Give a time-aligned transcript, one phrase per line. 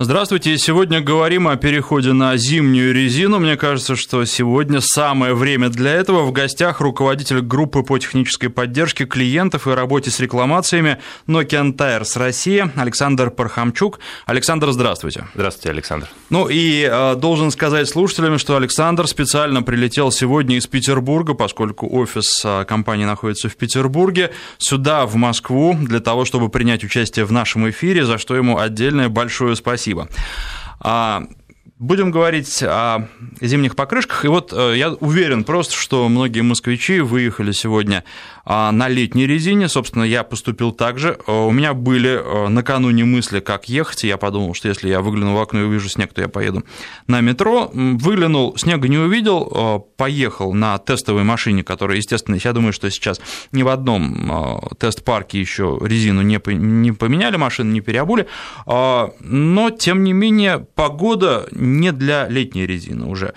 [0.00, 0.56] Здравствуйте.
[0.58, 3.40] Сегодня говорим о переходе на зимнюю резину.
[3.40, 6.22] Мне кажется, что сегодня самое время для этого.
[6.22, 12.70] В гостях руководитель группы по технической поддержке клиентов и работе с рекламациями Nokian Tires Россия
[12.76, 13.98] Александр Пархамчук.
[14.26, 15.26] Александр, здравствуйте.
[15.34, 16.08] Здравствуйте, Александр.
[16.30, 22.42] Ну и э, должен сказать слушателям, что Александр специально прилетел сегодня из Петербурга, поскольку офис
[22.44, 27.68] э, компании находится в Петербурге, сюда, в Москву, для того, чтобы принять участие в нашем
[27.70, 30.08] эфире, за что ему отдельное большое спасибо спасибо.
[30.80, 31.22] А,
[31.78, 33.06] будем говорить о
[33.40, 34.24] зимних покрышках.
[34.24, 38.02] И вот э, я уверен просто, что многие москвичи выехали сегодня
[38.48, 39.68] на летней резине.
[39.68, 41.18] Собственно, я поступил так же.
[41.26, 45.34] Э, у меня были э, накануне мысли, как ехать, я подумал, что если я выгляну
[45.34, 46.64] в окно и увижу снег, то я поеду
[47.06, 47.70] на метро.
[47.72, 53.20] Выглянул, снега не увидел, э, поехал на тестовой машине, которая, естественно, я думаю, что сейчас
[53.52, 58.26] ни в одном тест-парке еще резину не поменяли, машины не переобули,
[58.66, 63.34] но, тем не менее, погода не для летней резины уже.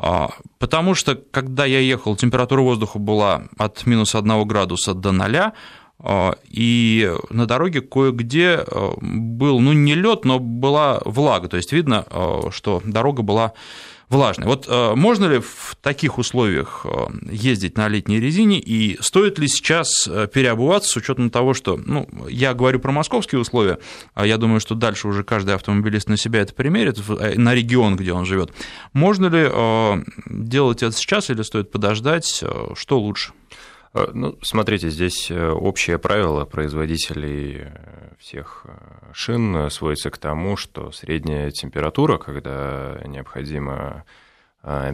[0.00, 5.52] А, потому что, когда я ехал, температура воздуха была от минус 1 градуса до 0,
[6.00, 11.72] а, и на дороге кое-где а, был, ну, не лед, но была влага, то есть
[11.72, 12.06] видно,
[12.50, 13.54] что дорога была
[14.08, 14.46] влажной.
[14.46, 16.88] Вот э, можно ли в таких условиях э,
[17.30, 22.08] ездить на летней резине, и стоит ли сейчас э, переобуваться с учетом того, что, ну,
[22.28, 23.78] я говорю про московские условия,
[24.14, 28.12] а я думаю, что дальше уже каждый автомобилист на себя это примерит, на регион, где
[28.12, 28.52] он живет.
[28.92, 32.42] Можно ли делать это сейчас или стоит подождать,
[32.74, 33.32] что лучше?
[33.98, 38.66] Э, ну, смотрите, здесь э, общее правило производителей э, всех
[39.12, 44.04] шин сводится к тому, что средняя температура, когда необходимо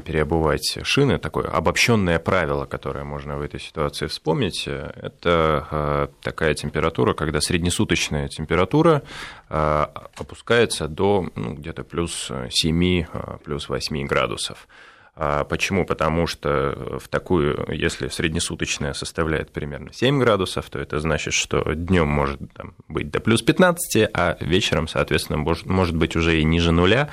[0.04, 7.40] переобувать шины, такое обобщенное правило, которое можно в этой ситуации вспомнить, это такая температура, когда
[7.40, 9.02] среднесуточная температура
[9.48, 13.06] опускается до ну, где-то плюс 7,
[13.42, 14.68] плюс 8 градусов.
[15.16, 15.86] А почему?
[15.86, 22.08] Потому что в такую, если среднесуточная составляет примерно 7 градусов, то это значит, что днем
[22.08, 26.72] может там, быть до плюс 15, а вечером, соответственно, может, может быть уже и ниже
[26.72, 27.10] нуля,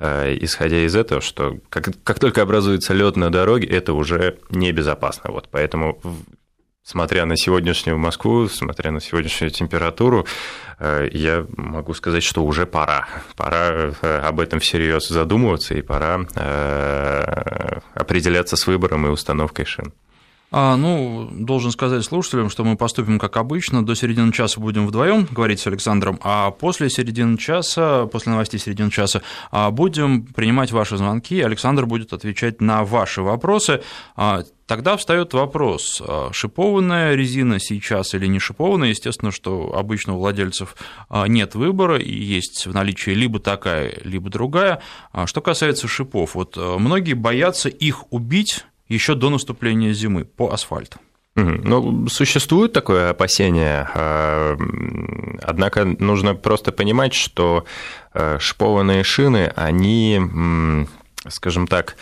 [0.00, 5.30] а, исходя из этого, что как, как только образуется лед на дороге, это уже небезопасно.
[5.30, 6.00] Вот, поэтому
[6.84, 10.26] смотря на сегодняшнюю Москву, смотря на сегодняшнюю температуру,
[10.78, 13.08] э, я могу сказать, что уже пора.
[13.36, 19.92] Пора э, об этом всерьез задумываться и пора э, определяться с выбором и установкой шин.
[20.56, 23.84] А, ну, должен сказать слушателям, что мы поступим как обычно.
[23.84, 28.88] До середины часа будем вдвоем говорить с Александром, а после середины часа, после новостей середины
[28.88, 31.40] часа, а, будем принимать ваши звонки.
[31.40, 33.82] Александр будет отвечать на ваши вопросы.
[34.14, 36.00] А, тогда встает вопрос,
[36.30, 38.90] шипованная резина сейчас или не шипованная.
[38.90, 40.76] Естественно, что обычно у владельцев
[41.26, 44.80] нет выбора, и есть в наличии либо такая, либо другая.
[45.26, 50.98] Что касается шипов, вот многие боятся их убить еще до наступления зимы по асфальту.
[51.36, 54.56] Ну, существует такое опасение, а,
[55.42, 57.64] однако нужно просто понимать, что
[58.12, 60.86] э, шипованные шины, они,
[61.28, 61.96] скажем так,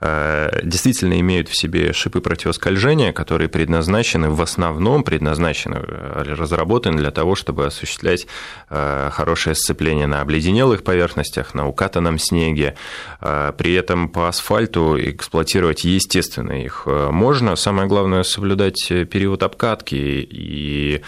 [0.00, 7.34] действительно имеют в себе шипы противоскольжения, которые предназначены, в основном предназначены, э, разработаны для того,
[7.34, 8.26] чтобы осуществлять
[8.68, 12.74] э, хорошее сцепление на обледенелых поверхностях, на укатанном снеге.
[13.20, 17.56] При этом по асфальту эксплуатировать, естественно, их можно.
[17.56, 21.02] Самое главное– соблюдать период обкатки и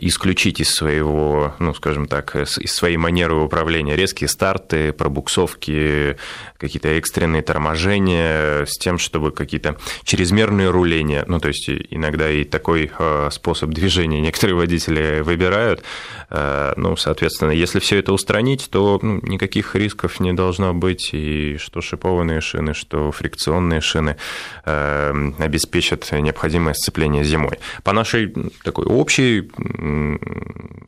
[0.00, 6.16] исключить из своего, ну, скажем так, из своей манеры управления резкие старты, пробуксовки,
[6.56, 8.29] какие-то экстренные торможения
[8.66, 14.20] с тем, чтобы какие-то чрезмерные руления, ну, то есть иногда и такой э, способ движения
[14.20, 15.82] некоторые водители выбирают.
[16.30, 21.56] Э, ну, соответственно, если все это устранить, то ну, никаких рисков не должно быть, и
[21.58, 24.16] что шипованные шины, что фрикционные шины
[24.64, 27.58] э, обеспечат необходимое сцепление зимой.
[27.82, 29.50] По нашей такой общей,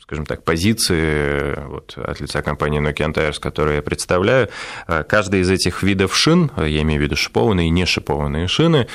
[0.03, 4.49] скажем так, позиции вот, от лица компании Nokian Tires, которую я представляю,
[5.09, 8.87] каждый из этих видов шин, я имею в виду шипованные и не шипованные шины,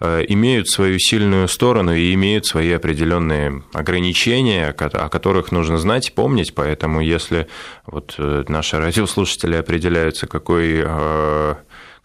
[0.00, 6.54] э, имеют свою сильную сторону и имеют свои определенные ограничения, о которых нужно знать, помнить,
[6.54, 7.46] поэтому если
[7.86, 11.54] вот э, наши радиослушатели определяются, какой э,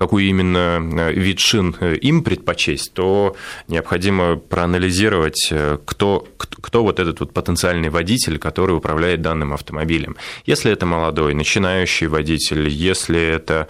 [0.02, 3.36] какой именно э, вид шин э, им предпочесть, то
[3.68, 10.16] необходимо проанализировать, э, кто, кто вот этот вот потенциальный водитель, который управляет данным автомобилем.
[10.48, 13.68] Если это молодой, начинающий водитель, если это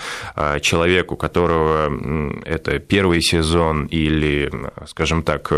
[0.61, 1.91] человек, у которого
[2.45, 4.49] это первый сезон или,
[4.87, 5.51] скажем так,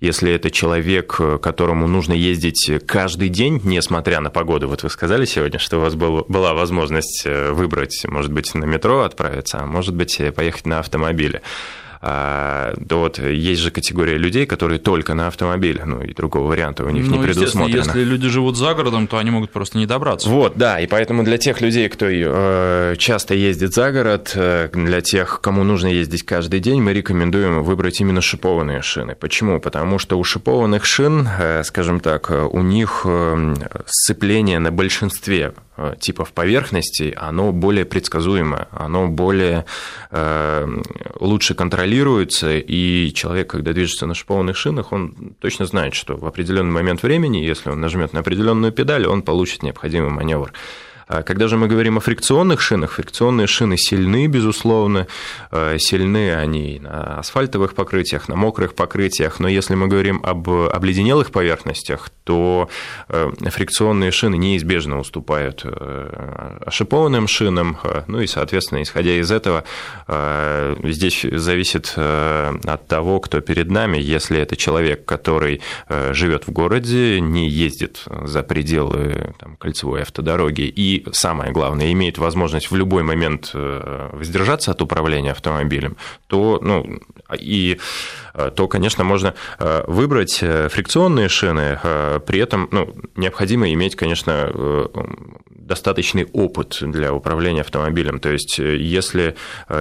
[0.00, 5.58] Если это человек, которому нужно ездить каждый день, несмотря на погоду, вот вы сказали сегодня,
[5.58, 10.20] что у вас был, была возможность выбрать, может быть, на метро отправиться, а может быть,
[10.36, 11.42] поехать на автомобиле
[12.00, 16.84] а, то вот есть же категория людей, которые только на автомобиле, ну и другого варианта
[16.84, 17.76] у них ну, не предусмотрено.
[17.76, 20.28] Если люди живут за городом, то они могут просто не добраться.
[20.28, 25.00] Вот, да, и поэтому для тех людей, кто э, часто ездит за город, э, для
[25.00, 29.14] тех, кому нужно ездить каждый день, мы рекомендуем выбрать именно шипованные шины.
[29.14, 29.60] Почему?
[29.60, 33.06] Потому что у шипованных шин, э, скажем так, у них
[33.86, 35.52] сцепление на большинстве
[36.00, 39.64] типов поверхностей, оно более предсказуемое, оно более
[41.20, 46.26] лучше контролируемое контролируется, и человек, когда движется на шипованных шинах, он точно знает, что в
[46.26, 50.52] определенный момент времени, если он нажмет на определенную педаль, он получит необходимый маневр.
[51.08, 55.06] А когда же мы говорим о фрикционных шинах, фрикционные шины сильны, безусловно,
[55.50, 61.30] э, сильны они на асфальтовых покрытиях, на мокрых покрытиях, но если мы говорим об обледенелых
[61.30, 62.68] поверхностях, то
[63.08, 69.64] э, фрикционные шины неизбежно уступают э, шипованным шинам, ну и, соответственно, исходя из этого,
[70.82, 77.48] здесь зависит от того, кто перед нами, если это человек, который живет в городе, не
[77.48, 84.10] ездит за пределы там, кольцевой автодороги и самое главное, имеет возможность в любой момент э,
[84.12, 85.96] воздержаться от управления автомобилем,
[86.26, 87.00] то, ну,
[87.38, 87.78] и
[88.34, 91.78] э, то, конечно, можно э, выбрать фрикционные шины,
[92.26, 94.88] при этом ну, необходимо иметь, конечно,
[95.50, 98.20] достаточный опыт для управления автомобилем.
[98.20, 99.36] То есть, если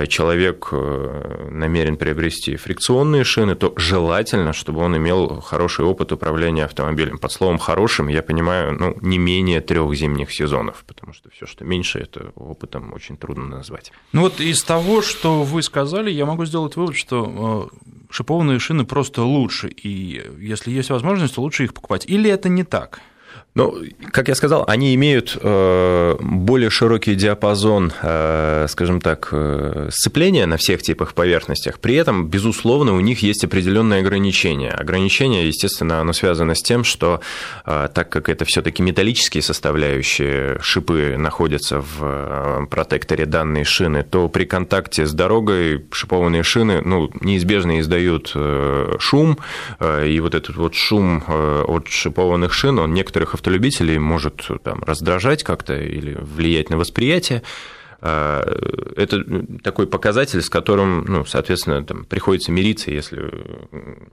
[0.07, 7.17] человек намерен приобрести фрикционные шины, то желательно, чтобы он имел хороший опыт управления автомобилем.
[7.17, 11.65] Под словом хорошим я понимаю ну, не менее трех зимних сезонов, потому что все, что
[11.65, 13.91] меньше, это опытом очень трудно назвать.
[14.13, 17.69] Ну вот из того, что вы сказали, я могу сделать вывод, что
[18.09, 22.05] шипованные шины просто лучше, и если есть возможность, то лучше их покупать.
[22.07, 23.01] Или это не так?
[23.57, 23.75] Ну,
[24.11, 30.57] как я сказал, они имеют э, более широкий диапазон, э, скажем так, э, сцепления на
[30.57, 31.79] всех типах поверхностях.
[31.79, 34.69] При этом, безусловно, у них есть определенные ограничения.
[34.69, 37.19] Ограничения, естественно, оно связано с тем, что
[37.65, 45.07] так как это все-таки металлические составляющие, шипы находятся в протекторе данной шины, то при контакте
[45.07, 48.35] с дорогой шипованные шины ну, неизбежно издают
[48.99, 49.39] шум,
[49.81, 55.43] и вот этот вот шум от шипованных шин, он некоторых автомобилей автолюбителей может там, раздражать
[55.43, 57.43] как-то или влиять на восприятие.
[58.01, 58.43] А,
[58.97, 59.23] это
[59.63, 63.31] такой показатель, с которым, ну, соответственно, там, приходится мириться, если,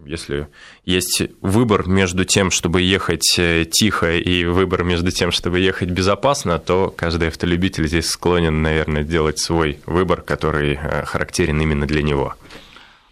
[0.06, 0.46] если
[0.84, 6.58] есть выбор между тем, чтобы ехать э, тихо, и выбор между тем, чтобы ехать безопасно,
[6.60, 12.36] то каждый автолюбитель здесь склонен, наверное, делать свой выбор, который э, характерен именно для него.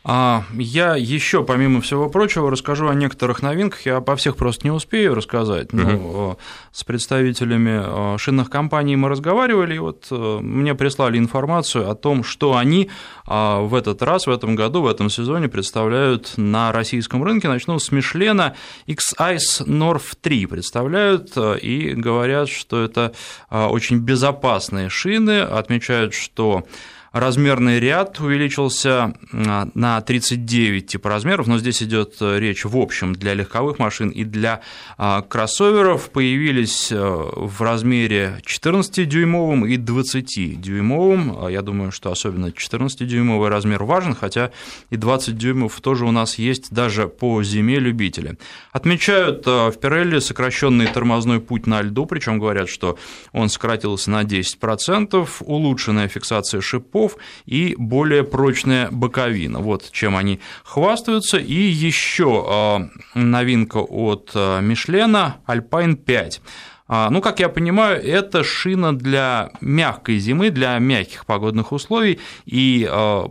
[0.05, 3.87] А я еще, помимо всего прочего, расскажу о некоторых новинках.
[3.87, 5.73] Я по всех просто не успею рассказать.
[5.73, 6.39] Но угу.
[6.73, 12.57] с представителями шинных компаний мы разговаривали, и вот э, мне прислали информацию о том, что
[12.57, 12.91] они
[13.27, 17.47] а, в этот раз, в этом году, в этом сезоне представляют на российском рынке.
[17.47, 18.55] Начну с Мишлена
[18.87, 23.13] X-Ice North 3 представляют э, и говорят, что это
[23.51, 26.65] очень безопасные шины, отмечают, что
[27.13, 33.15] размерный ряд увеличился а, на 39 типа размеров, но здесь идет э, речь в общем
[33.15, 34.63] для легковых машин и для
[34.97, 36.11] а, кроссоверов.
[36.11, 41.47] Появились э, в размере 14-дюймовым и 20-дюймовым.
[41.47, 44.51] А, я думаю, что особенно 14-дюймовый размер важен, хотя
[44.91, 48.39] и 20 дюймов тоже у нас есть даже по зиме любители.
[48.73, 52.99] Отмечают э, в Пирелли сокращенный тормозной путь на льду, причем говорят, что
[53.33, 57.17] он сократился на 10%, улучшенная фиксация шипов, боков
[57.47, 59.61] и более прочная боковина.
[59.61, 61.39] Вот чем они хвастаются.
[61.39, 66.41] И еще а, новинка от а, Мишлена Alpine 5.
[66.89, 72.89] А, ну, как я понимаю, это шина для мягкой зимы, для мягких погодных условий и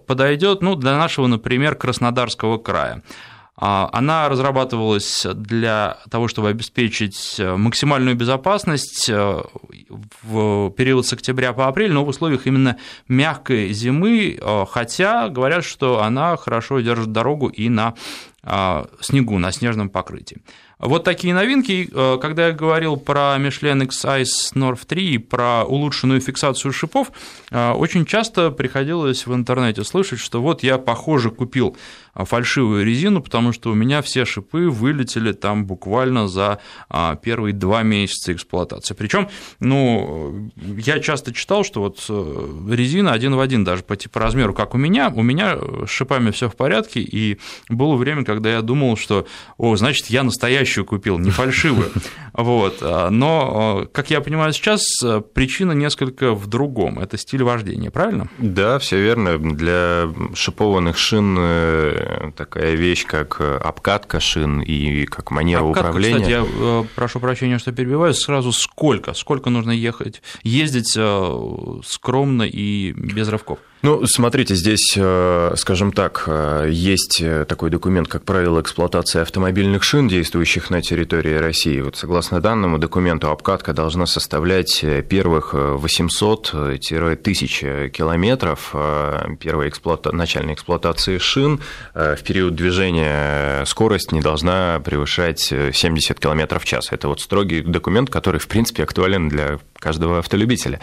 [0.07, 3.03] подойдет ну, для нашего, например, Краснодарского края.
[3.63, 9.41] А, она разрабатывалась для того, чтобы обеспечить э, максимальную безопасность э,
[10.23, 12.77] в период с октября по апрель, но в условиях именно
[13.07, 17.93] мягкой зимы, э, хотя говорят, что она хорошо держит дорогу и на
[19.01, 20.39] снегу, на снежном покрытии.
[20.81, 21.89] Вот такие новинки.
[21.93, 27.11] Э, когда я говорил про Michelin X-Ice North 3 и про улучшенную фиксацию шипов,
[27.51, 31.77] э, очень часто приходилось в интернете слышать, что вот я, похоже, купил
[32.15, 36.59] э, фальшивую резину, потому что у меня все шипы вылетели там буквально за
[37.21, 38.93] первые два месяца эксплуатации.
[38.93, 41.99] Причем, ну, я часто читал, что вот
[42.69, 46.31] резина один в один даже по типу размеру, как у меня, у меня с шипами
[46.31, 50.23] все в порядке, и было время, когда я думал, что, о, значит, я
[50.71, 51.91] настоящую купил, не фальшивую.
[52.33, 52.81] Вот.
[52.81, 54.85] Но, как я понимаю сейчас,
[55.33, 56.97] причина несколько в другом.
[56.99, 58.29] Это стиль вождения, правильно?
[58.37, 59.37] Да, все верно.
[59.37, 66.19] Для шипованных шин э, такая вещь, как обкатка шин и как манера обкатка, управления.
[66.19, 68.13] Кстати, я э, прошу прощения, что перебиваю.
[68.13, 69.13] Сразу сколько?
[69.13, 70.21] Сколько нужно ехать?
[70.41, 73.59] Ездить э, скромно и без рывков?
[73.83, 79.81] Ну, смотрите, здесь, э, скажем так, э, есть э, такой документ, как правило эксплуатации автомобильных
[79.81, 81.81] шин, действующих на территории России.
[81.81, 88.75] Вот согласно данному документу, обкатка должна составлять первых 800-1000 километров
[89.39, 90.15] первой эксплуата...
[90.15, 91.59] начальной эксплуатации шин.
[91.95, 96.91] В период движения скорость не должна превышать 70 километров в час.
[96.91, 100.79] Это вот строгий документ, который, в принципе, актуален для каждого автолюбителя.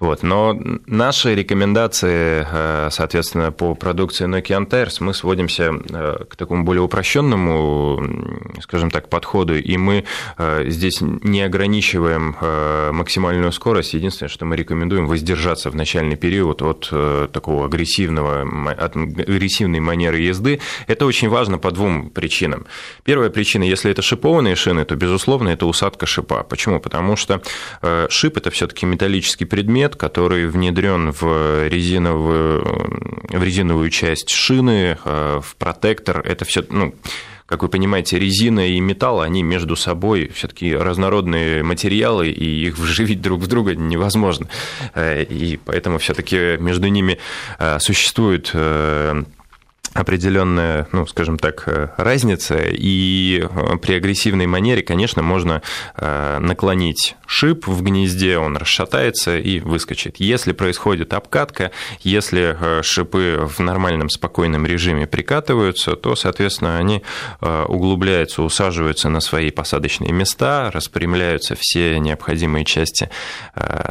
[0.00, 0.22] Вот.
[0.22, 6.82] Но наши рекомендации, э, соответственно, по продукции Nokia Tires мы сводимся э, к такому более
[6.82, 10.04] упрощенному, скажем так, подходу, и мы
[10.38, 12.36] э, здесь не ограничиваем
[12.94, 13.94] максимальную скорость.
[13.94, 16.90] Единственное, что мы рекомендуем воздержаться в начальный период от
[17.32, 20.60] такого агрессивного, от агрессивной манеры езды.
[20.86, 22.66] Это очень важно по двум причинам.
[23.04, 26.42] Первая причина, если это шипованные шины, то, безусловно, это усадка шипа.
[26.42, 26.80] Почему?
[26.80, 27.42] Потому что
[28.08, 31.68] шип– это все таки металлический предмет, предмет, который внедрен в
[33.28, 36.20] в резиновую часть шины, э, в протектор.
[36.20, 36.94] Это все, ну,
[37.46, 43.20] как вы понимаете, резина и металл, они между собой все-таки разнородные материалы, и их вживить
[43.20, 44.48] друг в друга невозможно.
[44.94, 47.18] Э, и поэтому все-таки между ними
[47.58, 48.52] э, существует
[49.96, 55.62] определенная, ну, скажем так, э, разница, и э, при агрессивной манере, конечно, можно
[55.96, 60.16] э, наклонить шип в гнезде, он расшатается и выскочит.
[60.18, 67.02] Если происходит обкатка, если шипы в нормальном спокойном режиме прикатываются, то, соответственно, они
[67.40, 73.10] углубляются, усаживаются на свои посадочные места, распрямляются все необходимые части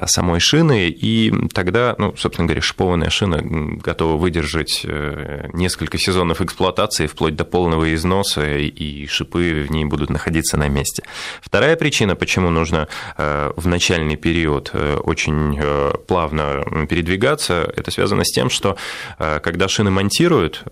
[0.05, 4.85] самой шины, и тогда, ну, собственно говоря, шипованная шина готова выдержать
[5.53, 10.69] несколько несколько сезонов эксплуатации, вплоть до полного износа, и шипы в ней будут находиться на
[10.69, 11.03] месте.
[11.41, 12.87] Вторая причина, почему нужно
[13.17, 18.75] э, в начальный период э, очень э, плавно передвигаться, это связано с тем, что
[19.17, 20.63] когда шины монтируют,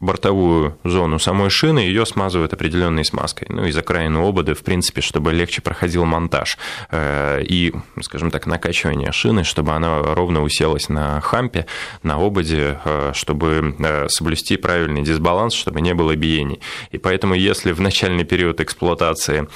[0.00, 3.48] бортовую зону самой шины, ее смазывают определенной смазкой.
[3.50, 6.58] Ну и закраину ободы, в принципе, чтобы легче проходил монтаж
[6.90, 7.72] э, и,
[8.02, 11.66] скажем так, накачивание шины, чтобы она ровно уселась на хампе,
[12.02, 16.60] на ободе, э, чтобы э, соблюсти правильный дисбаланс, чтобы не было биений.
[16.90, 19.48] И поэтому, если в начальный период эксплуатации,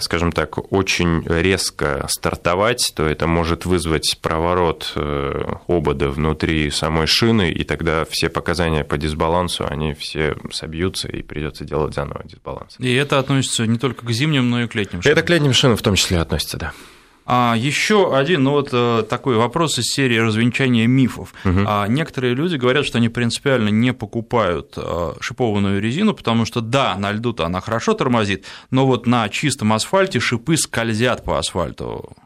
[0.00, 4.94] скажем так, очень резко стартовать, то это может вызвать проворот
[5.66, 11.22] обода внутри самой шины, и тогда все показания по дисбалансу, они они все собьются, и
[11.22, 12.76] придется делать заново дисбаланс.
[12.78, 15.18] И это относится не только к зимним, но и к летним шинам?
[15.18, 16.72] Это к летним шинам в том числе относится, да.
[17.32, 21.32] А еще один, ну вот э, такой вопрос из серии развенчания мифов.
[21.44, 21.60] Угу.
[21.64, 26.96] А некоторые люди говорят, что они принципиально не покупают э, шипованную резину, потому что да,
[26.96, 32.16] на льду-то она хорошо тормозит, но вот на чистом асфальте шипы скользят по асфальту.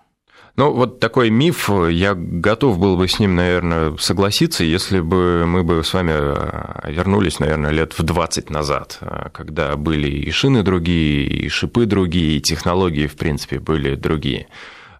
[0.56, 5.64] Ну, вот такой миф, я готов был бы с ним, наверное, согласиться, если бы мы
[5.64, 10.62] бы с вами э, вернулись, наверное, лет в 20 назад, э, когда были и шины
[10.62, 14.46] другие, и шипы другие, и технологии, в принципе, были другие.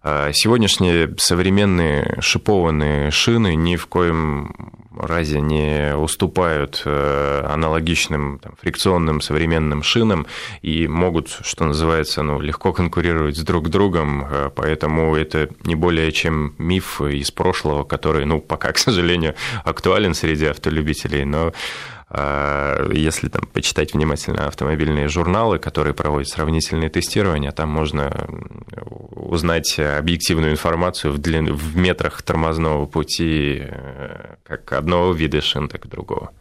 [0.07, 4.53] А сегодняшние современные шипованные шины ни в коем
[4.95, 10.27] разе не уступают э, аналогичным там, фрикционным современным шинам
[10.61, 16.11] и могут, что называется, ну, легко конкурировать с друг другом, э, поэтому это не более
[16.11, 19.33] чем миф из прошлого, который, ну, пока, к сожалению,
[19.63, 21.51] актуален среди автолюбителей, но
[22.11, 28.27] если там почитать внимательно автомобильные журналы, которые проводят сравнительные тестирования, там можно
[29.11, 31.53] узнать объективную информацию в, длин...
[31.53, 36.31] в метрах тормозного пути э, как одного вида шин, так и другого.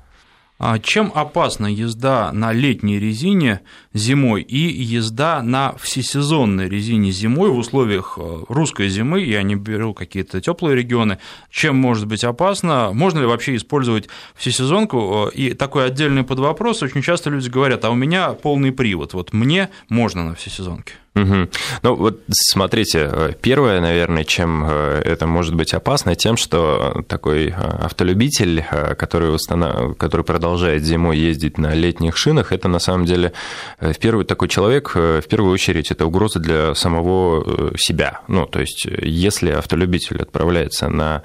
[0.66, 3.60] А чем опасна езда на летней резине
[3.92, 9.92] зимой и езда на всесезонной резине зимой в условиях э, русской зимы, я не беру
[9.92, 11.18] какие-то теплые регионы,
[11.50, 17.02] чем может быть опасно, можно ли вообще использовать всесезонку, э, и такой отдельный подвопрос, очень
[17.02, 20.94] часто люди говорят, а у меня полный привод, вот мне можно на всесезонке?
[21.14, 21.48] Угу.
[21.82, 27.50] Ну вот смотрите, э, первое, наверное, чем э, это может быть опасно, тем, что такой
[27.50, 28.64] э, автолюбитель,
[28.98, 29.96] который, установ...
[29.96, 33.32] который продолжает зимой ездить на летних шинах, это на самом деле
[33.78, 38.20] в первый такой человек, в первую очередь, это угроза для самого себя.
[38.26, 41.22] Ну, то есть, если автолюбитель отправляется на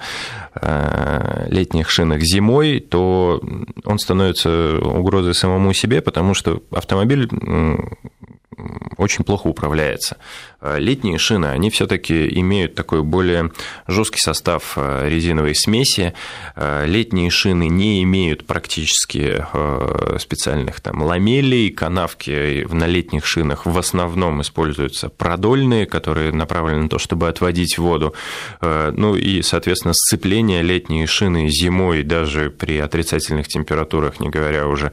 [1.48, 3.42] летних шинах зимой, то
[3.84, 7.28] он становится угрозой самому себе, потому что автомобиль
[8.96, 10.16] очень плохо управляется.
[10.60, 13.50] Э, летние шины, они все-таки имеют такой более
[13.86, 16.12] жесткий состав э, резиновой смеси.
[16.54, 19.44] Э, летние шины не имеют практически
[20.18, 26.98] специальных там ламелей, канавки на летних шинах в основном используются продольные, которые направлены на то,
[26.98, 28.14] чтобы отводить воду.
[28.60, 34.92] Ну и, соответственно, сцепление летние шины зимой даже при отрицательных температурах, не говоря уже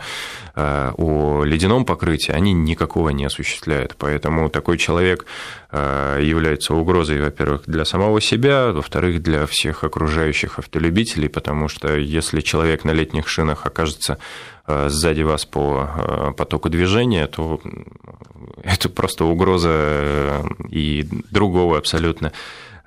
[0.55, 3.95] о ледяном покрытии, они никакого не осуществляют.
[3.97, 5.25] Поэтому такой человек
[5.71, 12.85] является угрозой, во-первых, для самого себя, во-вторых, для всех окружающих автолюбителей, потому что если человек
[12.85, 14.17] на летних шинах окажется
[14.65, 17.59] э, сзади вас по э, потоку движения, то
[18.63, 22.33] это просто угроза и другого абсолютно Э,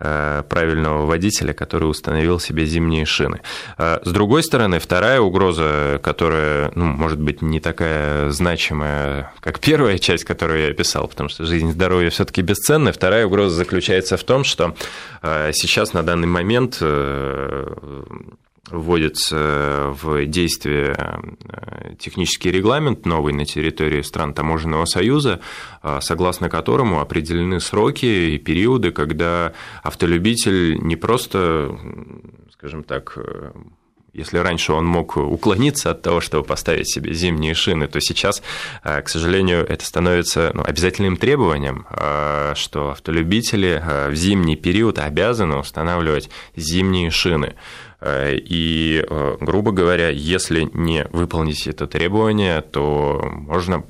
[0.00, 3.40] правильного водителя, который установил себе зимние шины.
[3.76, 9.98] А с другой стороны, вторая угроза, которая, ну, может быть, не такая значимая, как первая
[9.98, 12.92] часть, которую я описал, потому что жизнь и здоровье все-таки бесценны.
[12.92, 14.74] Вторая угроза заключается в том, что
[15.22, 17.74] э, сейчас на данный момент э,
[18.70, 25.40] вводится в действие э, технический регламент новый на территории стран Таможенного союза,
[25.82, 31.76] э, согласно которому определены сроки и периоды, когда автолюбитель не просто,
[32.52, 33.50] скажем так, э,
[34.12, 38.42] если раньше он мог уклониться от того, чтобы поставить себе зимние шины, то сейчас,
[38.82, 41.86] к сожалению, это становится ну, обязательным требованием,
[42.56, 47.54] что автолюбители в зимний период обязаны устанавливать зимние шины.
[48.00, 53.84] Э, и, э, грубо говоря, если не выполнить это требование, то можно,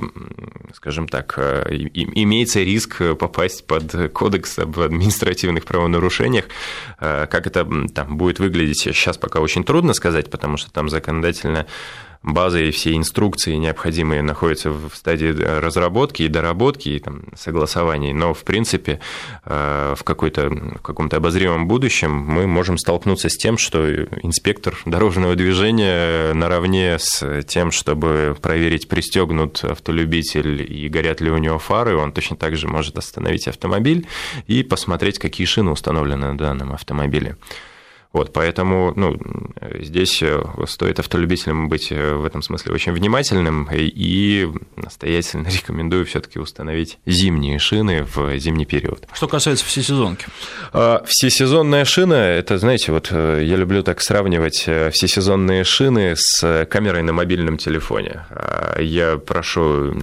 [0.74, 1.64] скажем так, э,
[1.94, 6.46] имеется риск попасть под кодекс об административных правонарушениях.
[6.98, 11.66] Как это там будет выглядеть сейчас пока очень трудно сказать, потому что там законодательно
[12.22, 18.34] база и все инструкции необходимые находятся в стадии разработки и доработки, и там, согласований, но,
[18.34, 19.00] в принципе,
[19.44, 23.88] э, в, какой-то, в каком-то обозримом будущем мы можем столкнуться с тем, что
[24.22, 31.58] инспектор дорожного движения наравне с тем, чтобы проверить, пристегнут автолюбитель и горят ли у него
[31.58, 34.06] фары, он точно так же может остановить автомобиль
[34.46, 37.36] и посмотреть, какие шины установлены на данном автомобиле.
[38.12, 39.16] Вот, поэтому ну,
[39.78, 46.40] здесь э, стоит автолюбителям быть э, в этом смысле очень внимательным и настоятельно рекомендую все-таки
[46.40, 49.06] установить зимние шины в зимний период.
[49.12, 50.26] Что касается всесезонки?
[50.72, 57.04] А, всесезонная шина, это, знаете, вот э, я люблю так сравнивать всесезонные шины с камерой
[57.04, 58.26] на мобильном телефоне.
[58.30, 59.94] А, я прошу,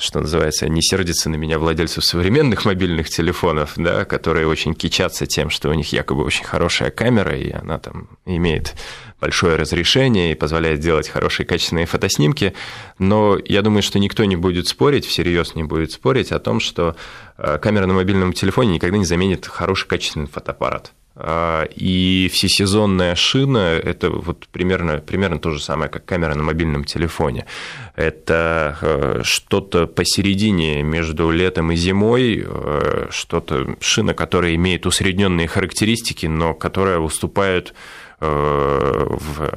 [0.00, 5.48] что называется, не сердиться на меня владельцев современных мобильных телефонов, да, которые очень кичатся тем,
[5.48, 8.74] что у них якобы очень хорошая камера, и она там имеет
[9.20, 12.54] большое разрешение и позволяет делать хорошие качественные фотоснимки,
[12.98, 16.96] но я думаю, что никто не будет спорить, всерьез не будет спорить о том, что
[17.38, 20.92] э, камера на мобильном телефоне никогда не заменит хороший качественный фотоаппарат.
[21.18, 26.84] А, и всесезонная шина– это вот примерно, примерно то же самое, как камера на мобильном
[26.84, 27.46] телефоне.
[27.94, 36.26] Это э, что-то посередине между летом и зимой, э, что-то шина, которая имеет усредненные характеристики,
[36.26, 37.72] но которая уступает
[38.20, 39.50] э, в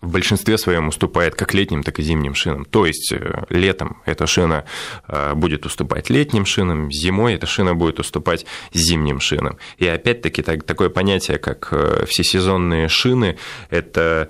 [0.00, 2.64] в большинстве своем уступает как летним, так и зимним шинам.
[2.64, 4.64] То есть э, летом эта шина
[5.08, 9.58] э, будет уступать летним шинам, зимой эта шина будет уступать зимним шинам.
[9.78, 13.38] И опять-таки так, такое понятие, как э, всесезонные шины,
[13.70, 14.28] это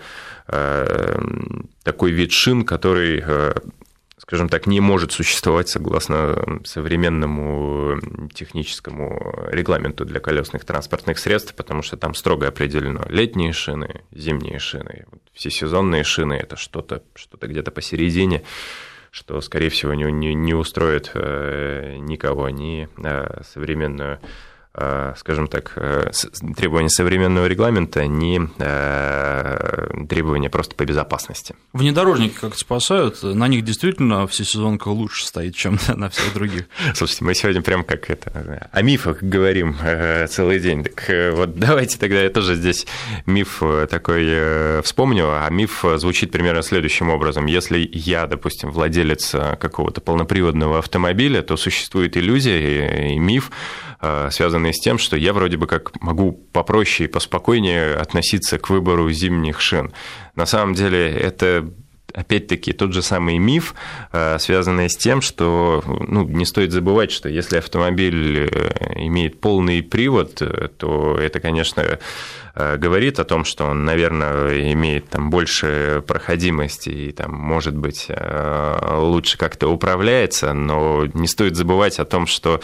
[1.82, 3.20] такой вид шин, который
[4.26, 11.96] скажем так, не может существовать согласно современному техническому регламенту для колесных транспортных средств, потому что
[11.96, 18.42] там строго определено летние шины, зимние шины, всесезонные шины– это что-то что где-то посередине,
[19.12, 24.26] что, скорее всего, не, не, не устроит э, никого, ни э, современную Э,
[25.16, 26.10] скажем так, э,
[26.54, 31.54] требования современного регламента, не э, требования просто по безопасности.
[31.72, 36.66] Внедорожники как-то спасают, на них действительно всесезонка лучше стоит, чем на всех других.
[36.94, 39.76] Слушайте, мы сегодня прям как это, о мифах говорим
[40.28, 42.86] целый день, так вот давайте тогда я тоже здесь
[43.24, 47.46] миф такой вспомню, а миф звучит примерно следующим образом.
[47.46, 53.50] Если я, допустим, владелец какого-то полноприводного автомобиля, то существует иллюзия и миф,
[54.30, 58.70] связанный связанные с тем, что я вроде бы как могу попроще и поспокойнее относиться к
[58.70, 59.92] выбору зимних шин.
[60.34, 61.70] На самом деле это
[62.16, 63.74] опять-таки тот же самый миф,
[64.12, 69.82] э, связанный с тем, что ну, не стоит забывать, что если автомобиль э, имеет полный
[69.82, 71.98] привод, э, то это, конечно,
[72.54, 79.36] говорит о том, что он, наверное, имеет там больше проходимости и там, может быть, лучше
[79.36, 82.62] как-то управляется, но не стоит забывать о том, что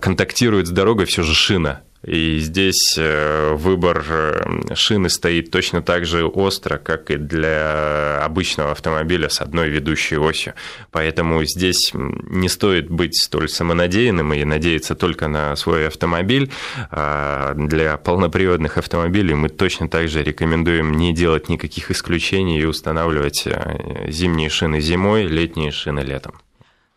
[0.00, 1.80] контактирует с дорогой все же шина.
[2.06, 8.70] И здесь э, выбор э, шины стоит точно так же остро, как и для обычного
[8.70, 10.54] автомобиля с одной ведущей осью.
[10.92, 16.52] Поэтому здесь не стоит быть столь самонадеянным и надеяться только на свой автомобиль.
[16.90, 23.42] А для полноприводных автомобилей мы точно так же рекомендуем не делать никаких исключений и устанавливать
[23.44, 26.40] э, зимние шины зимой, летние шины летом.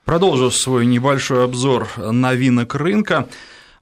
[0.06, 3.28] Продолжу свой небольшой обзор новинок рынка.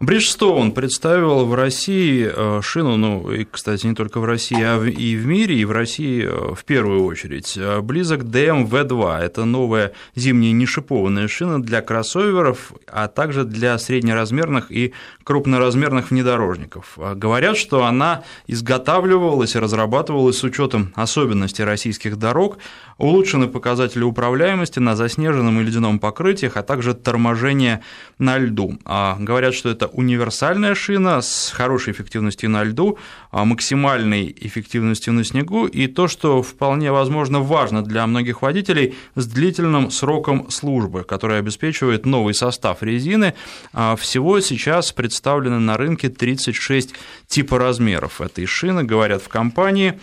[0.01, 5.17] Бриджстоун представил в России э, шину, ну, и, кстати, не только в России, а и
[5.17, 7.57] в мире, и в России э, в первую очередь.
[7.57, 14.93] Э, близок DM-V2– это новая зимняя нешипованная шина для кроссоверов, а также для среднеразмерных и
[15.25, 16.97] крупноразмерных внедорожников.
[17.15, 22.59] Говорят, что она изготавливалась и разрабатывалась с учетом особенностей российских дорог,
[22.97, 27.81] улучшены показатели управляемости на заснеженном и ледяном покрытиях, а также торможение
[28.17, 28.79] на льду.
[28.85, 32.97] А говорят, что это универсальная шина с хорошей эффективностью на льду,
[33.31, 39.25] а максимальной эффективностью на снегу и то, что вполне возможно важно для многих водителей, с
[39.27, 43.33] длительным сроком службы, который обеспечивает новый состав резины.
[43.73, 46.93] А всего сейчас представлены на рынке 36
[47.27, 49.99] типа размеров этой шины, говорят в компании.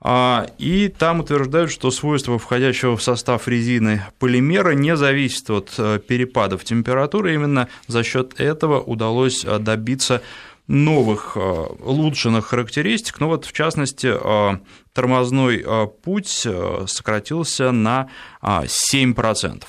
[0.00, 5.98] А, и там утверждают, что свойства входящего в состав резины полимера не зависят от э,
[6.06, 7.34] перепадов температуры.
[7.34, 10.22] Именно за счет этого удалось э, добиться
[10.66, 13.20] новых э, улучшенных характеристик.
[13.20, 14.12] Ну вот, в частности,
[14.92, 15.64] тормозной
[16.02, 16.46] путь
[16.86, 18.08] сократился на
[18.42, 19.62] 7%.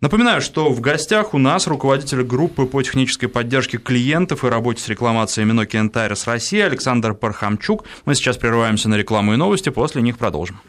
[0.00, 4.88] Напоминаю, что в гостях у нас руководитель группы по технической поддержке клиентов и работе с
[4.88, 7.84] рекламацией Nokia Tires России Александр Пархамчук.
[8.04, 10.60] Мы сейчас прерываемся на рекламу и новости, после них продолжим.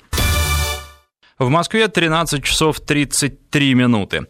[1.38, 4.26] В Москве 13 часов 33 минуты.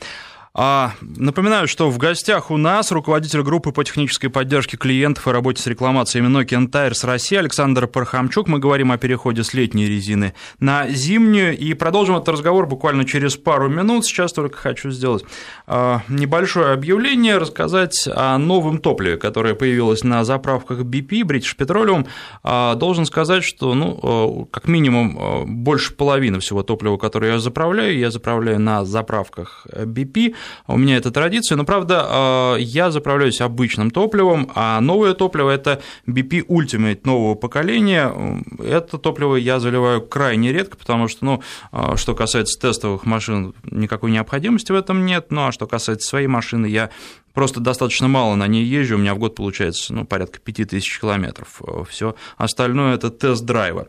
[0.53, 5.61] А, напоминаю, что в гостях у нас руководитель группы по технической поддержке клиентов и работе
[5.61, 8.47] с рекламациями Nokia Tires России Александр Пархамчук.
[8.47, 13.35] Мы говорим о переходе с летней резины на зимнюю и продолжим этот разговор буквально через
[13.35, 14.05] пару минут.
[14.05, 15.23] Сейчас только хочу сделать
[15.67, 22.07] а, небольшое объявление, рассказать о новом топливе, которое появилось на заправках BP, British Petroleum.
[22.41, 28.09] А, должен сказать, что, ну, как минимум, больше половины всего топлива, которое я заправляю, я
[28.09, 30.33] заправляю на заправках BP–
[30.67, 35.81] у меня это традиция, но, правда, а, я заправляюсь обычным топливом, а новое топливо– это
[36.07, 38.13] BP Ultimate нового поколения.
[38.59, 44.11] Это топливо я заливаю крайне редко, потому что, ну, а, что касается тестовых машин, никакой
[44.11, 46.89] необходимости в этом нет, ну, а что касается своей машины, я
[47.33, 51.61] просто достаточно мало на ней езжу, у меня в год получается ну, порядка 5000 километров.
[51.89, 53.87] Все остальное– это тест-драйва.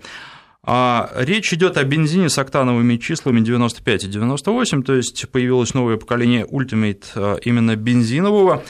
[0.73, 5.97] А речь идет о бензине с октановыми числами 95 и 98, то есть появилось новое
[5.97, 8.63] поколение Ultimate а, именно бензинового.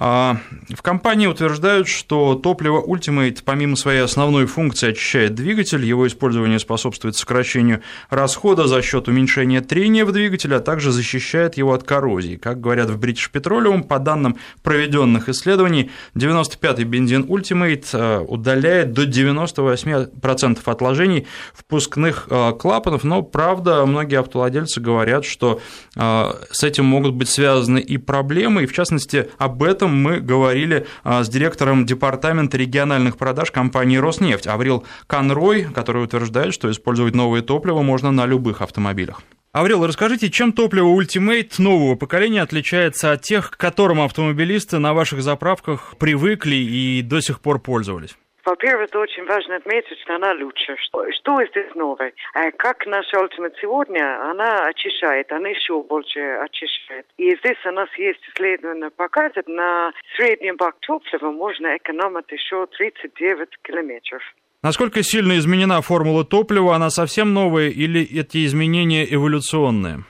[0.00, 0.36] А,
[0.68, 7.16] в компании утверждают, что топливо Ultimate помимо своей основной функции очищает двигатель, его использование способствует
[7.16, 12.36] сокращению расхода за счет уменьшения трения в двигателе, а также защищает его от коррозии.
[12.36, 19.02] Как говорят в British Petroleum, по данным проведенных исследований, 95-й бензин Ultimate а, удаляет до
[19.02, 25.60] 98% отложений впускных а, клапанов, но, правда, многие автовладельцы говорят, что
[25.96, 30.86] с этим могут быть связаны и проблемы, и, в частности, об этом этом мы говорили
[31.04, 37.42] а, с директором департамента региональных продаж компании «Роснефть» Аврил Конрой, который утверждает, что использовать новое
[37.42, 39.22] топливо можно на любых автомобилях.
[39.52, 45.22] Аврил, расскажите, чем топливо Ultimate нового поколения отличается от тех, к которым автомобилисты на ваших
[45.22, 48.16] заправках привыкли и до сих пор пользовались?
[48.48, 50.74] Во-первых, это очень важно отметить, что она лучше.
[50.78, 52.14] Что, что здесь новое?
[52.32, 57.04] А как наша Ultimate сегодня, она очищает, она еще больше очищает.
[57.18, 63.48] И здесь у нас есть исследование показывает, на среднем бак топлива можно экономить еще 39
[63.62, 64.22] километров.
[64.62, 66.74] Насколько сильно изменена формула топлива?
[66.74, 70.04] Она совсем новая или эти изменения эволюционные?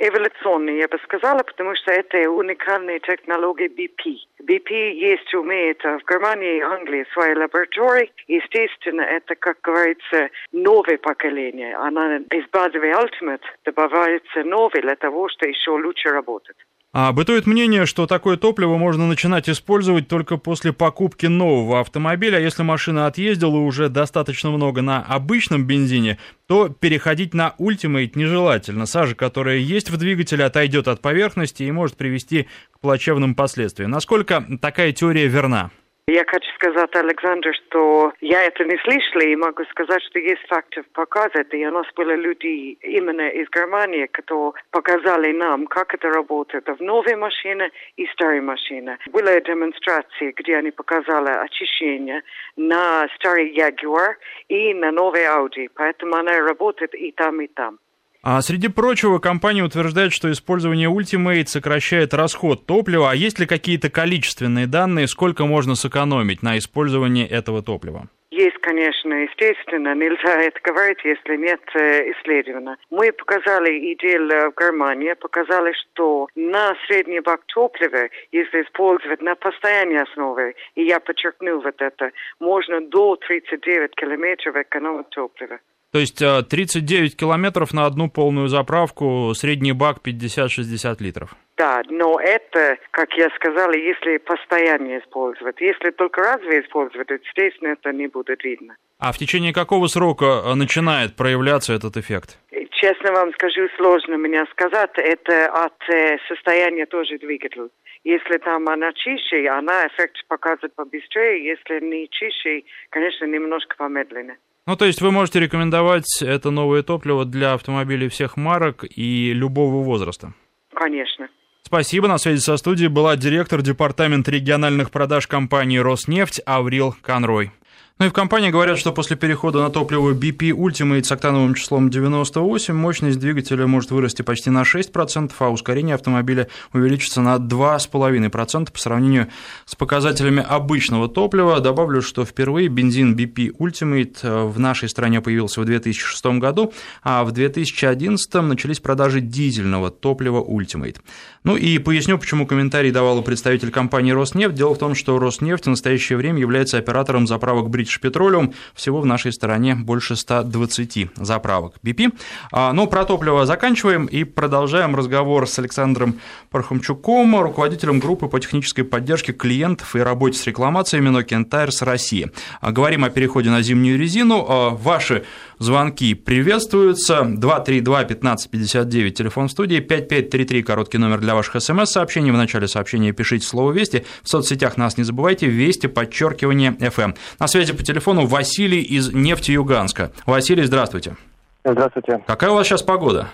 [0.00, 4.16] Эволюционный, я бы сказала, потому что это уникальные технологии BP.
[4.42, 8.10] BP есть, умеет в Германии и Англии свои лаборатории.
[8.26, 11.76] Естественно, это, как говорится, новое поколение.
[11.76, 16.56] Она из базовой Ultimate добавляется новый для того, чтобы еще лучше работать.
[16.92, 22.38] А бытует мнение, что такое топливо можно начинать использовать только после покупки нового автомобиля.
[22.38, 28.86] А если машина отъездила уже достаточно много на обычном бензине, то переходить на Ultimate нежелательно.
[28.86, 33.92] Сажа, которая есть в двигателе, отойдет от поверхности и может привести к плачевным последствиям.
[33.92, 35.70] Насколько такая теория верна?
[36.12, 40.82] Я хочу сказать, Александр, что я это не слышала и могу сказать, что есть факты
[40.92, 41.54] показать.
[41.54, 46.82] И у нас были люди именно из Германии, которые показали нам, как это работает в
[46.82, 48.98] новой машине и старой машине.
[49.12, 52.22] Были демонстрации, где они показали очищение
[52.56, 54.14] на старый Jaguar
[54.48, 55.70] и на новый Audi.
[55.72, 57.78] Поэтому она работает и там, и там.
[58.22, 63.10] А среди прочего, компания утверждает, что использование Ultimate сокращает расход топлива.
[63.10, 68.08] А есть ли какие-то количественные данные, сколько можно сэкономить на использовании этого топлива?
[68.30, 72.76] Есть, конечно, естественно, нельзя это говорить, если нет э, исследования.
[72.90, 80.02] Мы показали идею в Германии, показали, что на средний бак топлива, если использовать на постоянной
[80.02, 85.58] основе, и я подчеркну вот это, можно до 39 километров экономить топлива.
[85.92, 91.34] То есть 39 э, километров на одну полную заправку, средний бак 50-60 литров.
[91.56, 95.60] Да, но это, как я сказала, если постоянно использовать.
[95.60, 98.76] Если только разве использовать, естественно, это не будет видно.
[98.98, 102.38] А в течение какого срока э, начинает проявляться этот эффект?
[102.70, 104.92] Честно вам скажу, сложно меня сказать.
[104.96, 107.68] Это от э, состояния тоже двигателя.
[108.04, 111.44] Если там она чище, она эффект показывает побыстрее.
[111.44, 114.38] Если не чище, конечно, немножко помедленнее.
[114.66, 119.82] Ну, то есть вы можете рекомендовать это новое топливо для автомобилей всех марок и любого
[119.82, 120.34] возраста?
[120.74, 121.28] Конечно.
[121.62, 122.08] Спасибо.
[122.08, 127.52] На связи со студией была директор департамента региональных продаж компании «Роснефть» Аврил Конрой.
[128.00, 131.90] Ну и в компании говорят, что после перехода на топливо BP Ultimate с октановым числом
[131.90, 138.78] 98 мощность двигателя может вырасти почти на 6%, а ускорение автомобиля увеличится на 2,5% по
[138.78, 139.28] сравнению
[139.66, 141.60] с показателями обычного топлива.
[141.60, 147.22] Добавлю, что впервые бензин BP Ultimate э, в нашей стране появился в 2006 году, а
[147.24, 150.96] в 2011 начались продажи дизельного топлива Ultimate.
[151.44, 154.54] Ну и поясню, почему комментарий давал представитель компании «Роснефть».
[154.54, 158.54] Дело в том, что «Роснефть» в настоящее время является оператором заправок «Бридж British Petroleum.
[158.74, 162.12] Всего в нашей стране больше 120 заправок BP.
[162.52, 168.84] А, но про топливо заканчиваем и продолжаем разговор с Александром Пархомчуком, руководителем группы по технической
[168.84, 172.30] поддержке клиентов и работе с рекламациями Nokian Tires России.
[172.60, 174.44] А, говорим о переходе на зимнюю резину.
[174.48, 175.24] А, ваши
[175.60, 177.20] звонки приветствуются.
[177.22, 182.32] 232-1559, телефон в студии, 5533, короткий номер для ваших смс-сообщений.
[182.32, 184.04] В начале сообщения пишите слово «Вести».
[184.22, 187.16] В соцсетях нас не забывайте, «Вести», подчеркивание, FM.
[187.38, 190.10] На связи по телефону Василий из Нефтеюганска.
[190.26, 191.16] Василий, здравствуйте.
[191.64, 192.24] Здравствуйте.
[192.26, 193.28] Какая у вас сейчас погода?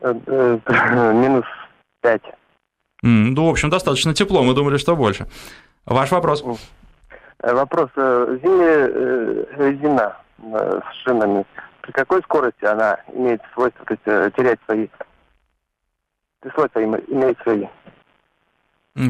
[0.00, 0.58] Э, э,
[1.12, 1.44] минус
[2.00, 2.22] 5.
[3.04, 5.26] Ну, в общем, достаточно тепло, мы думали, что больше.
[5.84, 6.42] Ваш вопрос?
[7.42, 7.90] Э, вопрос.
[7.96, 8.86] Зимняя
[9.58, 11.44] резина с шинами,
[11.82, 14.88] при какой скорости она имеет свойство то есть, терять свои
[16.54, 17.66] свойства имеет свои?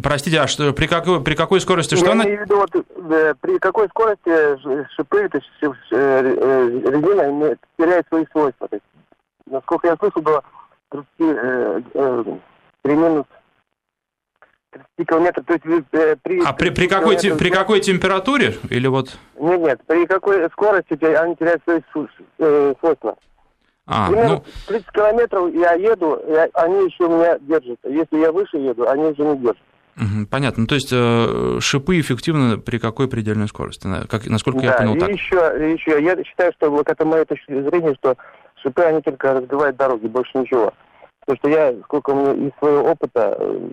[0.02, 2.06] Простите, а что, при, какой, при какой скорости что?
[2.06, 2.24] Я она...
[2.24, 4.56] имею в виду, вот, э, при какой скорости
[4.94, 8.68] шипы, то есть э, э, резина имеет, теряет свои свойства.
[8.68, 8.86] То есть,
[9.46, 10.44] насколько я слышал, было
[10.90, 12.24] 30, э, э,
[12.82, 13.26] при минус
[14.96, 15.46] 30 километров.
[15.46, 18.54] То есть э, при, а при, при, какой, при какой температуре?
[18.70, 19.16] Или вот...
[19.38, 21.80] Нет, нет, при какой скорости они теряют свои
[22.38, 23.16] э, свойства.
[23.86, 24.44] А, Примерно ну...
[24.68, 27.78] 30 километров я еду, и они еще меня держат.
[27.84, 29.58] Если я выше еду, они уже не держат.
[30.30, 30.62] Понятно.
[30.62, 33.86] Ну, то есть э, шипы эффективны при какой предельной скорости?
[34.08, 35.10] Как, насколько да, я понял, и так.
[35.10, 38.16] Еще, еще, я считаю, что вот это моя точка зрения, что
[38.62, 40.72] шипы, они только разбивают дороги, больше ничего.
[41.20, 43.68] Потому что я, сколько у меня из своего опыта, э,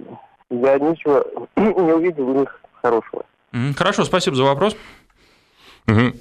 [0.49, 3.25] я ничего не увидел у них хорошего.
[3.75, 4.75] Хорошо, спасибо за вопрос.
[5.87, 6.13] Угу.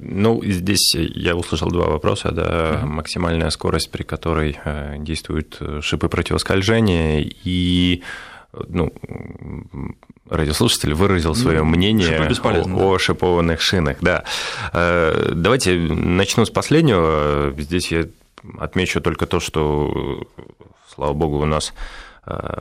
[0.00, 2.30] Ну, здесь я услышал два вопроса.
[2.30, 2.92] Да, угу.
[2.92, 4.58] Максимальная скорость, при которой
[4.98, 8.02] действуют шипы противоскольжения, и
[8.68, 8.92] ну,
[10.28, 13.98] радиослушатель выразил свое ну, мнение о, о шипованных шинах.
[14.00, 14.24] Да.
[14.72, 17.52] Э, давайте начну с последнего.
[17.56, 18.06] Здесь я
[18.58, 20.26] отмечу только то, что,
[20.94, 21.74] слава богу, у нас э,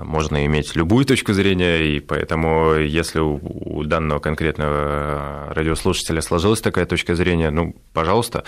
[0.02, 7.16] можно иметь любую точку зрения, и поэтому, если у данного конкретного радиослушателя сложилась такая точка
[7.16, 8.44] зрения, ну, пожалуйста,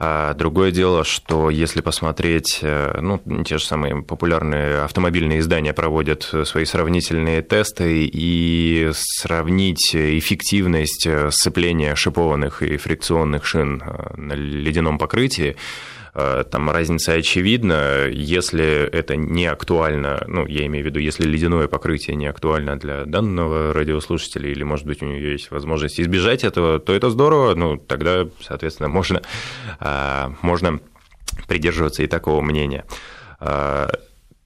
[0.00, 6.22] а другое дело, что если посмотреть, э, ну, те же самые популярные автомобильные издания проводят
[6.44, 15.56] свои сравнительные тесты и сравнить эффективность сцепления шипованных и фрикционных шин э, на ледяном покрытии,
[15.56, 15.56] Э,
[16.14, 18.06] там разница очевидна.
[18.08, 23.04] Если это не актуально, ну, я имею в виду, если ледяное покрытие не актуально для
[23.04, 27.76] данного радиослушателя, или, может быть, у него есть возможность избежать этого, то это здорово, ну,
[27.76, 29.22] тогда, соответственно, можно,
[29.80, 30.80] э, можно
[31.46, 32.84] придерживаться и такого мнения.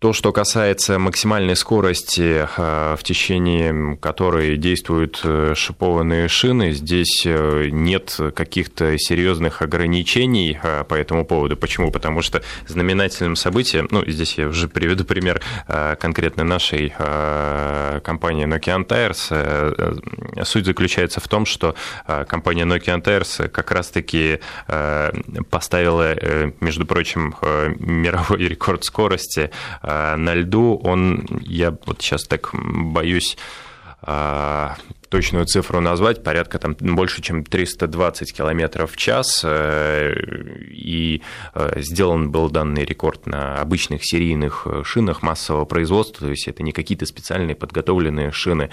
[0.03, 7.69] То, что касается максимальной скорости, э, в течение которой действуют э, шипованные шины, здесь э,
[7.71, 11.57] нет каких-то серьезных ограничений по этому поводу.
[11.57, 11.93] Почему?
[11.93, 15.41] Потому что знаменательным событием, ну, здесь я уже приведу пример
[16.01, 16.91] конкретно нашей
[18.03, 20.45] компании Nokia Tires.
[20.45, 21.77] Суть заключается в том, что
[22.27, 24.41] компания Nokia Tires как раз-таки
[25.51, 26.17] поставила,
[26.61, 27.37] между прочим,
[27.79, 29.51] мировой рекорд скорости
[29.93, 33.37] а, на льду он, я вот сейчас так боюсь
[34.01, 34.77] а,
[35.11, 40.15] точную цифру назвать, порядка там больше, чем 320 км в час, э,
[40.71, 41.21] и
[41.55, 46.73] э, сделан был данный рекорд на обычных серийных шинах массового производства, то есть это не
[46.73, 48.63] какие-то специальные подготовленные шины.
[48.63, 48.69] Э,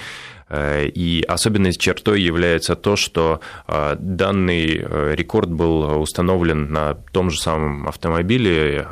[0.51, 7.39] и особенной чертой является то, что э, данный э, рекорд был установлен на том же
[7.39, 8.88] самом автомобиле,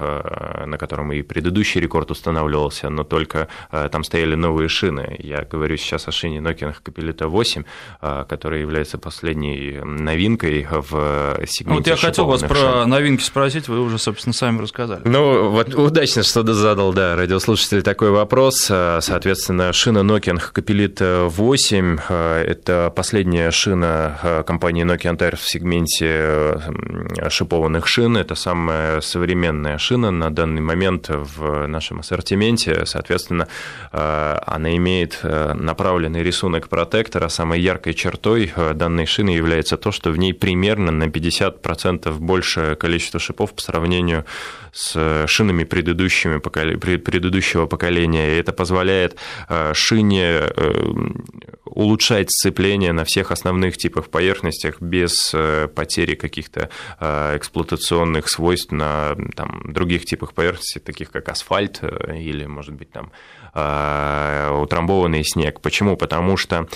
[0.65, 3.47] на котором и предыдущий рекорд устанавливался, но только
[3.91, 5.15] там стояли новые шины.
[5.19, 7.63] Я говорю сейчас о шине Nokia Capelita 8,
[8.27, 12.49] которая является последней новинкой в сегменте Вот я хотел вас шин.
[12.49, 15.01] про новинки спросить, вы уже, собственно, сами рассказали.
[15.05, 18.57] Ну, вот удачно, что задал, да, радиослушатель такой вопрос.
[18.65, 25.49] Соответственно, шина Nokia Capelita 8 8 э, это последняя шина э, компании Nokia Antares в
[25.49, 28.17] сегменте э, шипованных шин.
[28.17, 32.85] Это самая современная шина на данный момент в нашем ассортименте.
[32.85, 33.47] Соответственно,
[33.91, 37.29] она имеет направленный рисунок протектора.
[37.29, 43.21] Самой яркой чертой данной шины является то, что в ней примерно на 50% больше количество
[43.21, 44.25] шипов по сравнению
[44.66, 48.35] с шинами предыдущими, предыдущего поколения.
[48.35, 49.17] И это позволяет
[49.73, 50.41] шине
[51.77, 59.15] улучшать сцепление на всех основных типах поверхностях без э, потери каких-то э, эксплуатационных свойств на
[59.35, 63.11] там, других типах поверхностей, таких как асфальт э, или, может быть, там
[63.53, 65.61] утрамбованный снег.
[65.61, 65.97] Почему?
[65.97, 66.67] Потому что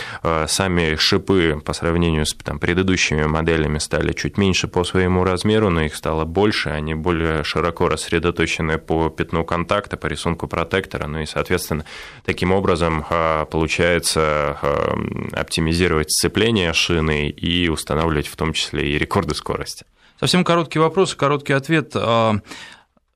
[0.48, 5.82] сами шипы по сравнению с там, предыдущими моделями стали чуть меньше по своему размеру, но
[5.82, 11.28] их стало больше, они более широко рассредоточены по пятну контакта, по рисунку протектора, ну и,
[11.28, 11.86] соответственно,
[12.26, 13.06] таким образом
[13.52, 14.58] получается
[15.34, 19.86] оптимизировать сцепление шины и устанавливать в том числе и рекорды скорости.
[20.20, 21.92] Совсем короткий вопрос, короткий ответ.
[21.96, 22.36] А,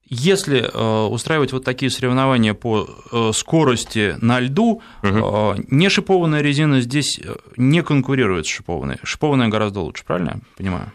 [0.08, 5.56] если а, устраивать вот такие соревнования по э, скорости на льду, угу.
[5.70, 7.20] не шипованная резина здесь
[7.58, 8.98] не конкурирует с шипованной.
[9.04, 10.92] Шипованная гораздо лучше, правильно я понимаю?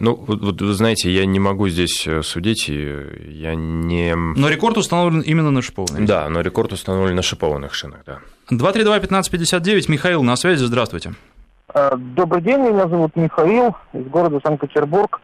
[0.00, 4.14] Ну, вот, вы знаете, я не могу здесь э, судить, я не...
[4.14, 6.06] Но рекорд установлен именно на шипованных.
[6.06, 8.18] Да, но рекорд установлен на шипованных шинах, да.
[8.50, 11.14] 232-1559, Михаил на связи, здравствуйте.
[11.74, 15.20] А, добрый день, меня зовут Михаил, из города Санкт-Петербург.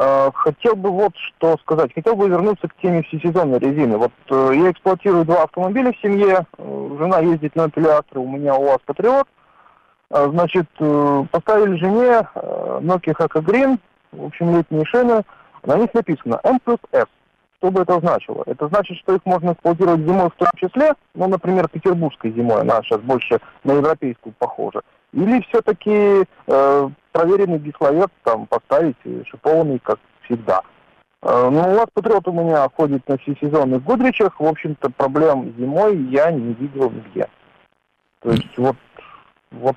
[0.00, 1.92] А, хотел бы вот что сказать.
[1.92, 3.96] Хотел бы вернуться к теме всесезонной резины.
[3.96, 6.46] Вот э, я эксплуатирую два автомобиля в семье.
[6.56, 9.26] Э, жена ездит на апелляторе, у меня у вас Патриот.
[10.10, 13.78] А, значит, э, поставили жене Nokia Haka Green,
[14.12, 15.22] в общем, летние шины.
[15.64, 17.06] На них написано M плюс S.
[17.58, 18.44] Что бы это значило?
[18.46, 22.80] Это значит, что их можно эксплуатировать зимой в том числе, ну, например, петербургской зимой, она
[22.82, 24.80] сейчас больше на европейскую похожа.
[25.12, 30.62] Или все-таки э, проверенный дисловец там поставить шипованный, как всегда.
[31.22, 34.38] Э, ну, у вас Патриот у меня ходит на всесезонных Гудричах.
[34.38, 37.26] В общем-то, проблем зимой я не видел нигде.
[38.20, 38.76] То есть вот,
[39.50, 39.76] вот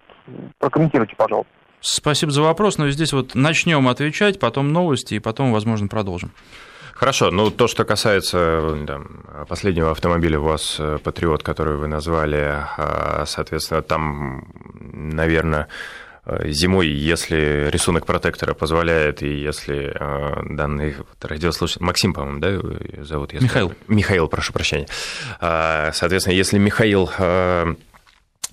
[0.60, 1.52] прокомментируйте, пожалуйста.
[1.80, 6.32] Спасибо за вопрос, но здесь вот начнем отвечать, потом новости, и потом, возможно, продолжим.
[6.94, 12.38] Хорошо, ну то, что касается там, последнего автомобиля у вас э, Патриот, который вы назвали,
[12.78, 15.68] а, соответственно, там, наверное,
[16.46, 19.92] Зимой, если рисунок протектора позволяет, и если
[20.54, 21.84] данный радиослушатель...
[21.84, 23.34] Максим, по-моему, да, зовут?
[23.34, 23.46] Если...
[23.46, 23.74] Михаил.
[23.88, 24.86] Михаил, прошу прощения.
[25.40, 27.74] Соответственно, если Михаил Э,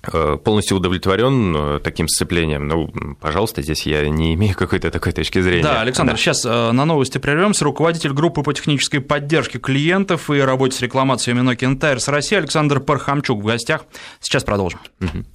[0.01, 2.67] полностью удовлетворен э, таким сцеплением.
[2.67, 5.63] Ну, пожалуйста, здесь я не имею какой-то такой точки зрения.
[5.63, 6.17] Да, Александр, да.
[6.17, 7.65] сейчас э, на новости прервемся.
[7.65, 13.41] Руководитель группы по технической поддержке клиентов и работе с рекламациями Nokia Tires России Александр Пархамчук
[13.41, 13.85] в гостях.
[14.19, 14.79] Сейчас продолжим.
[15.01, 15.25] Угу.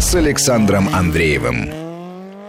[0.00, 1.85] С Александром Андреевым.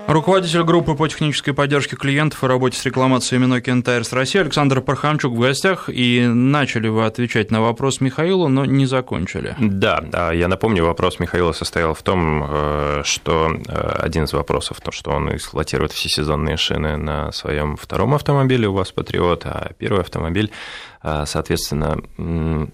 [0.07, 5.33] Руководитель группы по технической поддержке клиентов и работе с рекламациями Nokia Tires России Александр Пархамчук
[5.33, 5.89] в гостях.
[5.89, 9.57] И начали вы отвечать на вопрос Михаила, но не закончили.
[9.59, 14.93] Да, я напомню, вопрос Михаила состоял в том, э, что э, один из вопросов, то,
[14.93, 20.53] что он эксплуатирует всесезонные шины на своем втором автомобиле у вас Патриот, а первый автомобиль
[21.01, 21.97] соответственно,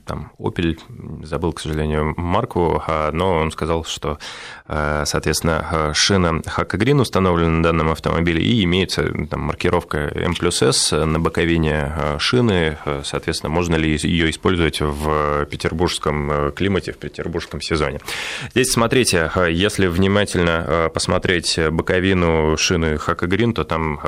[0.06, 0.80] там, Opel,
[1.24, 4.18] забыл, к сожалению, марку, а, но он сказал, что,
[4.68, 10.62] а, соответственно, шина Hakka Green установлена на данном автомобиле и имеется там, маркировка M плюс
[10.62, 18.00] S на боковине шины, соответственно, можно ли ее использовать в петербургском климате, в петербургском сезоне.
[18.52, 24.00] Здесь, смотрите, если внимательно посмотреть боковину шины Hakka Green, то там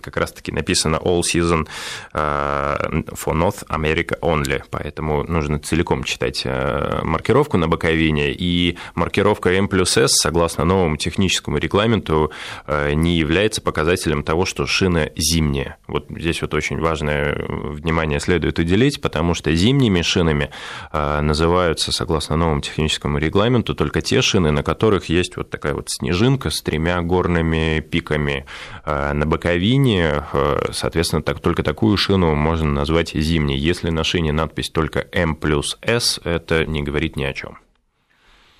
[0.00, 1.66] как раз-таки написано All Season
[2.12, 9.68] for North America Only, поэтому нужно целиком читать э, маркировку на боковине, и маркировка M
[9.68, 12.30] плюс S, согласно новому техническому регламенту,
[12.66, 15.78] э, не является показателем того, что шина зимняя.
[15.86, 20.50] Вот здесь вот очень важное внимание следует уделить, потому что зимними шинами
[20.92, 25.88] э, называются, согласно новому техническому регламенту, только те шины, на которых есть вот такая вот
[25.88, 28.44] снежинка с тремя горными пиками
[28.84, 30.24] на боковине,
[30.72, 33.56] соответственно, так, только такую шину можно назвать зимней зимний.
[33.56, 37.58] Если на шине надпись только М плюс С, это не говорит ни о чем.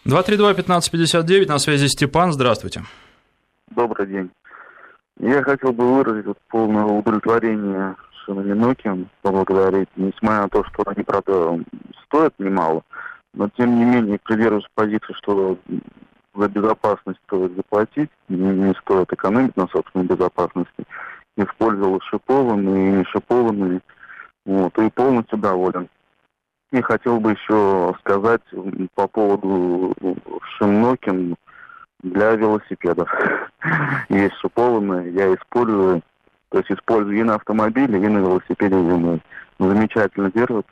[0.07, 2.85] 232-1559, на связи Степан, здравствуйте.
[3.71, 4.31] Добрый день.
[5.19, 11.03] Я хотел бы выразить вот полное удовлетворение шинами Nokia, поблагодарить, несмотря на то, что они,
[11.05, 11.59] правда,
[12.07, 12.83] стоят немало,
[13.35, 15.59] но тем не менее придерживаюсь позиции, что
[16.35, 20.85] за безопасность стоит заплатить, не, не стоит экономить на собственной безопасности.
[21.37, 23.81] Использовал шипованные и не шипованные
[24.45, 25.89] вот, и полностью доволен.
[26.73, 28.43] И хотел бы еще сказать
[28.95, 29.95] по поводу
[30.57, 31.35] Шимнокин
[32.03, 33.09] для велосипедов.
[34.09, 36.03] Есть шипованные, я использую,
[36.51, 39.21] то есть использую и на автомобиле, и на велосипеде зимой.
[39.59, 40.67] Замечательно держит.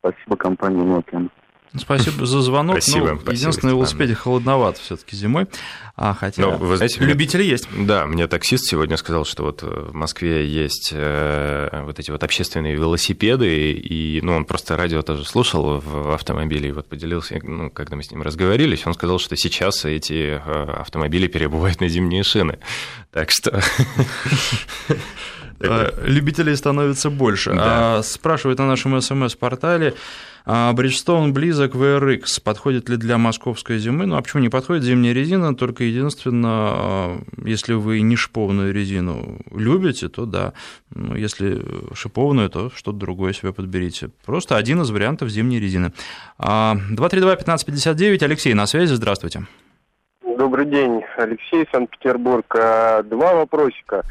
[0.00, 1.30] Спасибо компании Nokia.
[1.76, 2.82] Спасибо за звонок.
[2.82, 3.12] Спасибо.
[3.12, 5.46] Ну, спасибо единственное, велосипеде холодновато все-таки зимой.
[5.96, 7.68] А, хотя Но, вы знаете, любители есть.
[7.76, 12.74] Да, мне таксист сегодня сказал, что вот в Москве есть э, вот эти вот общественные
[12.74, 17.96] велосипеды, и ну, он просто радио тоже слушал в автомобиле, и вот поделился, ну, когда
[17.96, 22.58] мы с ним разговорились, он сказал, что сейчас эти э, автомобили перебывают на зимние шины.
[23.10, 23.62] Так что...
[25.60, 27.54] Э, любителей становится больше.
[27.54, 29.94] А, спрашивают на нашем смс-портале, а
[30.44, 32.18] Бриджстоун близок в.
[32.44, 34.06] Подходит ли для московской зимы?
[34.06, 35.54] Ну, а почему не подходит зимняя резина?
[35.54, 40.52] Только единственное, а, если вы не шипованную резину любите, то да.
[40.94, 41.62] Ну, если
[41.94, 44.10] шипованную, то что-то другое себе подберите.
[44.24, 45.92] Просто один из вариантов зимней резины.
[46.38, 49.46] 232-1559, Алексей на связи, здравствуйте.
[50.22, 52.46] Добрый день, Алексей, Санкт-Петербург.
[53.04, 54.02] Два вопросика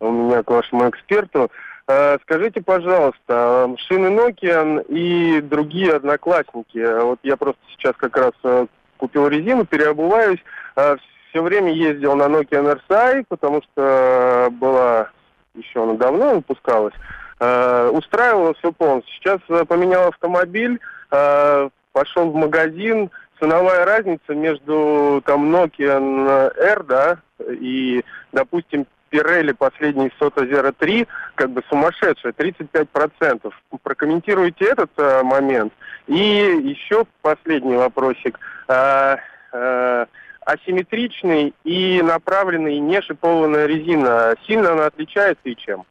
[0.00, 1.50] у меня к вашему эксперту.
[1.90, 7.00] Э, скажите, пожалуйста, шины Nokia и другие одноклассники.
[7.00, 8.66] Вот я просто сейчас как раз э,
[8.98, 10.40] купил резину, переобуваюсь.
[10.76, 10.96] Э,
[11.30, 15.08] Все время ездил на Nokia NRSI, потому что была
[15.54, 16.94] еще она давно выпускалась.
[17.40, 19.14] Устраивало все полностью.
[19.14, 27.18] Сейчас поменял автомобиль, пошел в магазин, ценовая разница между там Nokia R, да,
[27.48, 33.52] и, допустим, Пирелли последний Сота Zero 3 как бы сумасшедшая, 35%.
[33.82, 35.72] Прокомментируйте этот э, момент.
[36.06, 38.38] И еще последний вопросик.
[38.68, 39.16] Э,
[39.52, 40.06] э,
[40.48, 44.34] асимметричный и направленный не шипованная резина.
[44.46, 45.84] Сильно она отличается и чем?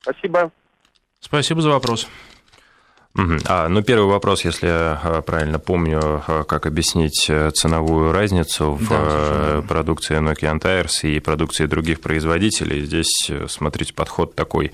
[0.00, 0.50] Спасибо.
[1.20, 2.06] Спасибо за вопрос.
[3.16, 8.72] А, ну, первый вопрос, если я а, правильно помню, а, как объяснить э, ценовую разницу
[8.72, 12.84] в да, э, продукции Nokia Tires и продукции других производителей.
[12.84, 14.72] Здесь, э, смотрите, подход такой.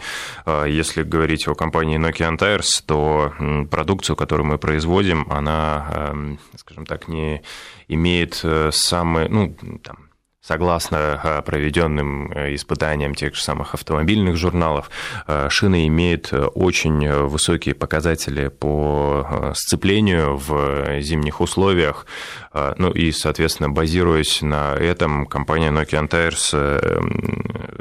[0.66, 3.34] Если говорить о компании Nokia Tires, то
[3.70, 6.14] продукцию, которую мы производим, она,
[6.56, 7.42] скажем так, не
[7.88, 10.09] имеет самый, ну, там,
[10.42, 14.90] Согласно а, проведенным э, испытаниям тех же самых автомобильных журналов,
[15.26, 22.06] а, шины имеют очень высокие показатели по сцеплению в зимних условиях.
[22.52, 27.00] Ну и, соответственно, базируясь на этом, компания Nokian Tires э,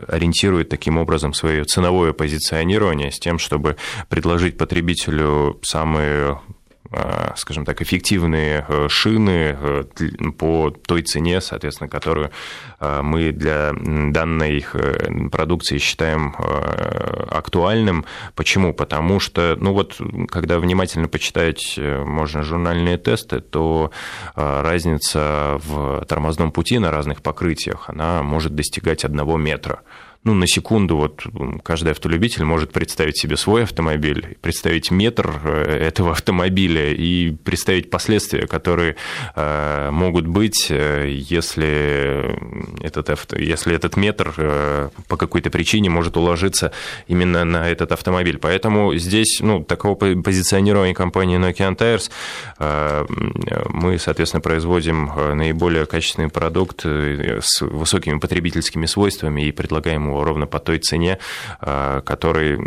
[0.08, 3.78] ориентирует таким образом свое ценовое позиционирование с тем, чтобы
[4.10, 6.59] предложить потребителю самые Э,
[7.36, 9.84] скажем так, эффективные э, шины э,
[10.38, 12.32] по той цене, соответственно, которую
[12.80, 14.66] мы для данной
[15.30, 16.34] продукции считаем
[17.30, 18.06] актуальным.
[18.36, 18.74] Почему?
[18.74, 23.92] Потому что, ну вот, когда внимательно почитать можно журнальные тесты, то
[24.36, 29.82] разница в тормозном пути на разных покрытиях, она может достигать одного метра
[30.26, 31.24] ну, на секунду вот
[31.64, 38.46] каждый автолюбитель может представить себе свой автомобиль, представить метр э, этого автомобиля и представить последствия,
[38.46, 38.98] которые
[39.36, 42.36] э, могут быть, э, если
[42.84, 46.74] этот, авто, если этот метр по какой-то причине может уложиться
[47.08, 48.38] именно на этот автомобиль.
[48.38, 52.10] Поэтому здесь, ну, такого позиционирования компании Nokia Tires
[53.70, 60.60] мы, соответственно, производим наиболее качественный продукт с высокими потребительскими свойствами и предлагаем его ровно по
[60.60, 61.20] той цене,
[61.62, 62.60] э, который,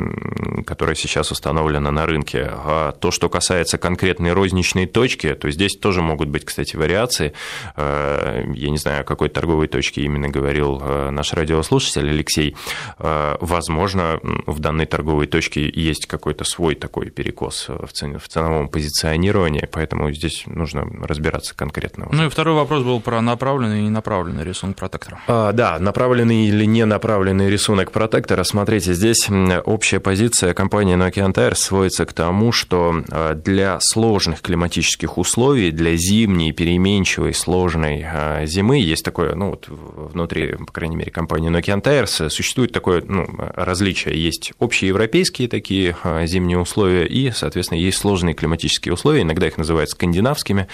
[0.64, 2.48] которая сейчас установлена на рынке.
[2.50, 7.32] А то, что касается конкретной розничной точки, то здесь тоже могут быть, кстати, вариации.
[7.76, 12.56] Э, я не знаю, о какой торговой точке именно говорил э, наш радиослушатель Алексей.
[12.98, 20.44] Возможно, в данной торговой точке есть какой-то свой такой перекос в, ценовом позиционировании, поэтому здесь
[20.46, 22.08] нужно разбираться конкретно.
[22.10, 25.20] Ну и второй вопрос был про направленный и ненаправленный рисунок протектора.
[25.26, 28.44] А, да, направленный или не направленный направленный рисунок протектора.
[28.44, 29.28] Смотрите, здесь
[29.64, 35.96] общая позиция компании Nokia Tire сводится к тому, что э, для сложных климатических условий, для
[35.96, 41.80] зимней, переменчивой, сложной э, зимы, есть такое, ну вот внутри, по крайней мере, компании Nokia
[41.82, 44.22] Tires существует такое ну, различие.
[44.22, 49.90] Есть общеевропейские такие э, зимние условия и, соответственно, есть сложные климатические условия, иногда их называют
[49.90, 50.66] скандинавскими,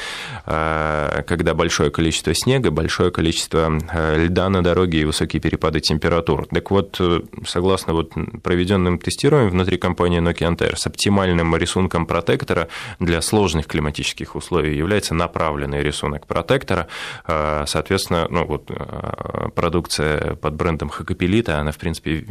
[0.44, 3.78] когда большое количество снега, большое количество
[4.16, 6.47] льда на дороге и высокие перепады температур.
[6.52, 12.68] Так вот, э, согласно вот проведенным тестированиям внутри компании Nokia Antair, с оптимальным рисунком протектора
[12.98, 16.88] для сложных климатических условий является направленный рисунок протектора.
[17.26, 22.24] Э, соответственно, ну, вот, э, продукция под брендом Хакапелита, она, в принципе,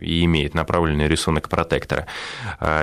[0.00, 2.06] и имеет направленный рисунок протектора.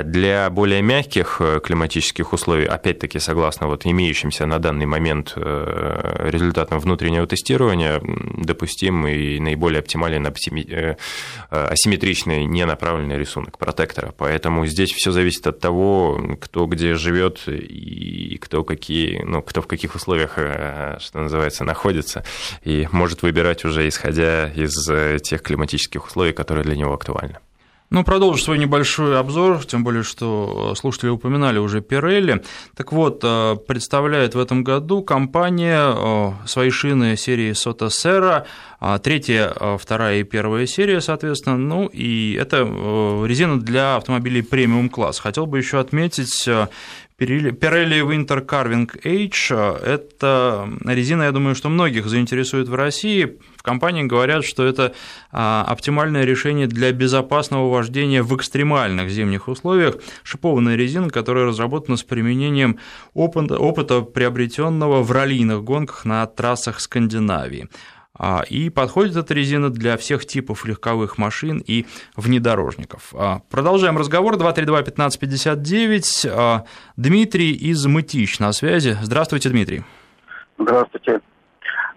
[0.04, 8.02] Для более мягких климатических условий, опять-таки, согласно вот имеющимся на данный момент результатам внутреннего тестирования,
[8.38, 10.26] допустим и наиболее оптимален
[11.52, 14.14] Э, асимметричный, ненаправленный рисунок протектора.
[14.18, 19.68] Поэтому здесь все зависит от того, кто где живет и кто, какие, ну, кто в
[19.68, 22.24] каких условиях, э, что называется, находится,
[22.64, 27.40] и может выбирать уже исходя из э, тех климатических условий, которые для него актуальны.
[27.92, 32.44] Ну, продолжу свой небольшой обзор, тем более, что слушатели упоминали уже Пирелли.
[32.76, 38.46] Так вот, э, представляет в этом году компания э, свои шины серии Сота Serra,
[38.80, 42.60] а третья, э, вторая и первая серия, соответственно, ну и это
[43.26, 45.18] резина для автомобилей премиум класс.
[45.18, 46.48] Хотел бы еще отметить
[47.20, 49.52] Pirelli Winter Carving H–
[49.84, 53.38] это резина, я думаю, что многих заинтересует в России.
[53.58, 54.94] В компании говорят, что это
[55.32, 59.96] а, оптимальное решение для безопасного вождения в экстремальных зимних условиях.
[60.24, 62.80] Шипованная резина, которая разработана с применением
[63.14, 67.68] опыта, опыта приобретенного в раллийных гонках на трассах Скандинавии.
[68.20, 71.86] А, и подходит эта резина для всех типов легковых машин и
[72.18, 73.14] внедорожников.
[73.16, 74.36] А, продолжаем разговор.
[74.36, 76.30] 232-1559.
[76.30, 76.66] А,
[76.98, 78.98] Дмитрий из Мытищ на связи.
[79.02, 79.84] Здравствуйте, Дмитрий.
[80.58, 81.22] Здравствуйте.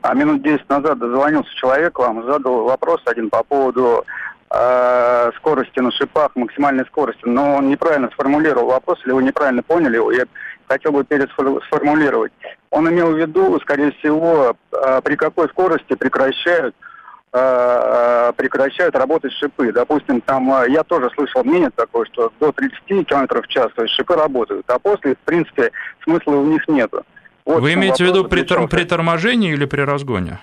[0.03, 4.05] А минут 10 назад дозвонился человек вам, задал вопрос один по поводу
[4.51, 9.97] э, скорости на шипах, максимальной скорости, но он неправильно сформулировал вопрос, или вы неправильно поняли
[9.97, 10.25] его, я
[10.73, 12.33] хотел бы пересформулировать.
[12.71, 16.75] Он имел в виду, скорее всего, э, при какой скорости прекращают
[17.33, 19.73] э, прекращают работать шипы.
[19.73, 23.95] Допустим, там я тоже слышал мнение такое, что до 30 км в час, то есть
[23.95, 25.71] шипы работают, а после, в принципе,
[26.05, 27.05] смысла у них нету.
[27.45, 30.39] Вот Вы имеете в виду при, при торможении или при разгоне?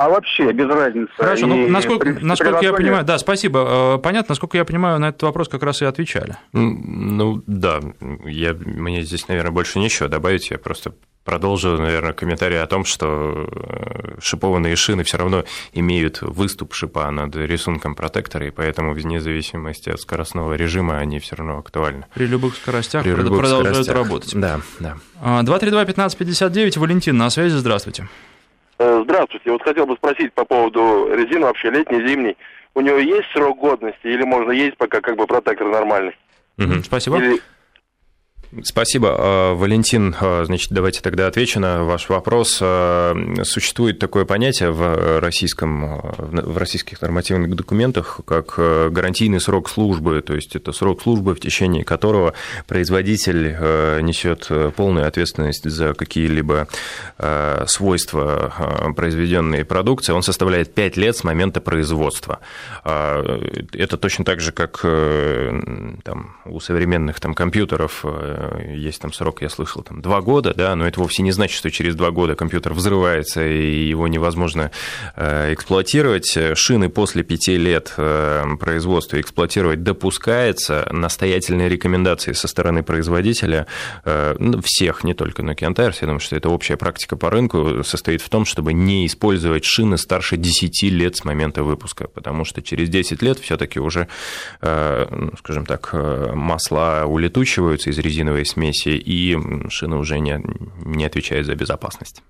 [0.00, 1.12] А вообще без разницы.
[1.14, 5.10] Хорошо, ну, насколько, при, насколько я понимаю, да, спасибо, э, понятно, насколько я понимаю, на
[5.10, 6.38] этот вопрос как раз и отвечали.
[6.54, 7.80] Ну, да,
[8.24, 13.46] я, мне здесь, наверное, больше нечего добавить, я просто продолжу, наверное, комментарий о том, что
[13.52, 15.44] э, шипованные шины все равно
[15.74, 21.36] имеют выступ шипа над рисунком протектора, и поэтому вне зависимости от скоростного режима они все
[21.36, 22.06] равно актуальны.
[22.14, 23.94] При любых скоростях При любых продолжают скоростях.
[23.94, 24.34] работать.
[24.34, 24.96] Да, да.
[25.22, 28.08] 232-1559, а, Валентин на связи, здравствуйте.
[28.80, 29.50] Э, здравствуйте.
[29.50, 32.38] Вот хотел бы спросить по поводу резины вообще летней, зимней.
[32.74, 36.16] У него есть срок годности или можно есть пока как бы протектор нормальный?
[36.56, 37.18] Угу, спасибо.
[37.18, 37.40] Или...
[38.64, 39.14] Спасибо.
[39.16, 42.58] А, Валентин, а, значит, давайте тогда отвечу на ваш вопрос.
[42.60, 50.34] А, существует такое понятие в, российском, в российских нормативных документах, как гарантийный срок службы, то
[50.34, 52.34] есть это срок службы, в течение которого
[52.66, 53.56] производитель
[54.02, 56.66] несет полную ответственность за какие-либо
[57.66, 60.12] свойства произведенной продукции.
[60.12, 62.40] Он составляет 5 лет с момента производства.
[62.84, 68.04] Это точно так же, как там, у современных там, компьютеров
[68.68, 71.70] есть там срок, я слышал, там два года, да, но это вовсе не значит, что
[71.70, 74.70] через два года компьютер взрывается и его невозможно
[75.16, 76.38] э, эксплуатировать.
[76.54, 80.88] Шины после пяти лет э, производства эксплуатировать допускается.
[80.90, 83.66] Настоятельные рекомендации со стороны производителя
[84.04, 87.82] э, ну, всех, не только Nokia Tires, я думаю, что это общая практика по рынку,
[87.84, 92.62] состоит в том, чтобы не использовать шины старше 10 лет с момента выпуска, потому что
[92.62, 94.08] через 10 лет все-таки уже,
[94.62, 95.92] ну, скажем так,
[96.34, 99.36] масла улетучиваются из резины бензиновой смеси, и
[99.68, 100.40] шины уже не,
[100.84, 102.22] не отвечают за безопасность.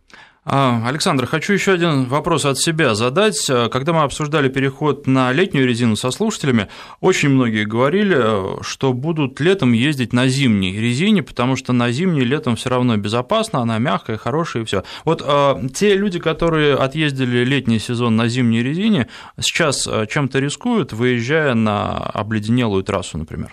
[0.42, 3.46] А, Александр, хочу еще один вопрос от себя задать.
[3.70, 6.68] Когда мы обсуждали переход на летнюю резину со слушателями,
[7.00, 12.56] очень многие говорили, что будут летом ездить на зимней резине, потому что на зимней летом
[12.56, 14.82] все равно безопасно, она мягкая, хорошая и все.
[15.04, 21.52] Вот а, те люди, которые отъездили летний сезон на зимней резине, сейчас чем-то рискуют, выезжая
[21.52, 23.52] на обледенелую трассу, например?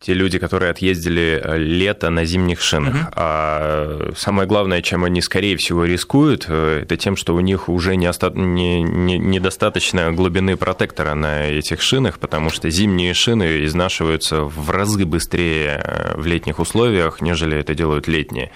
[0.00, 2.94] Те люди, которые отъездили э, лето на зимних шинах.
[2.94, 3.12] Угу.
[3.16, 7.96] А самое главное, чем они, скорее всего, рискуют, э, это тем, что у них уже
[7.96, 8.30] не оста...
[8.30, 15.04] не, не, недостаточно глубины протектора на этих шинах, потому что зимние шины изнашиваются в разы
[15.04, 18.52] быстрее э, в летних условиях, нежели это делают летние.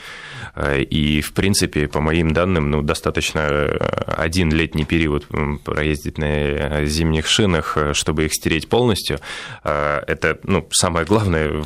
[0.57, 3.48] И, в принципе, по моим данным, ну, достаточно
[4.07, 5.26] один летний период
[5.64, 9.18] проездить на зимних шинах, чтобы их стереть полностью.
[9.64, 11.64] Это, ну, самое главное, главное,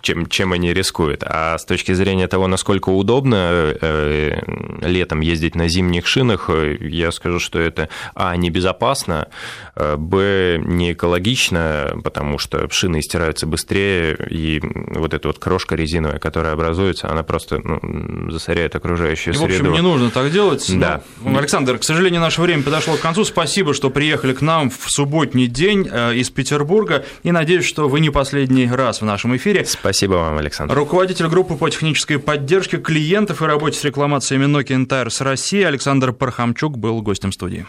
[0.00, 1.22] чем, чем они рискуют.
[1.24, 4.40] А с точки зрения того, насколько удобно э,
[4.82, 9.28] летом ездить на зимних шинах, э, я скажу, что это, а, небезопасно,
[9.74, 16.18] э, б, не экологично, потому что шины стираются быстрее, и вот эта вот крошка резиновая,
[16.18, 19.52] которая образуется, она просто ну, засоряет окружающую и, среду.
[19.52, 20.64] В общем, не нужно так делать.
[20.78, 21.02] Да.
[21.22, 23.24] Но, Александр, к сожалению, наше время подошло к концу.
[23.24, 28.10] Спасибо, что приехали к нам в субботний день из Петербурга, и надеюсь, что вы не
[28.10, 29.64] последний раз в нашем эфире.
[29.64, 30.74] Спасибо вам, Александр.
[30.74, 36.78] Руководитель группы по технической поддержке клиентов и работе с рекламациями Nokia Tires России Александр Пархамчук
[36.78, 37.66] был гостем студии.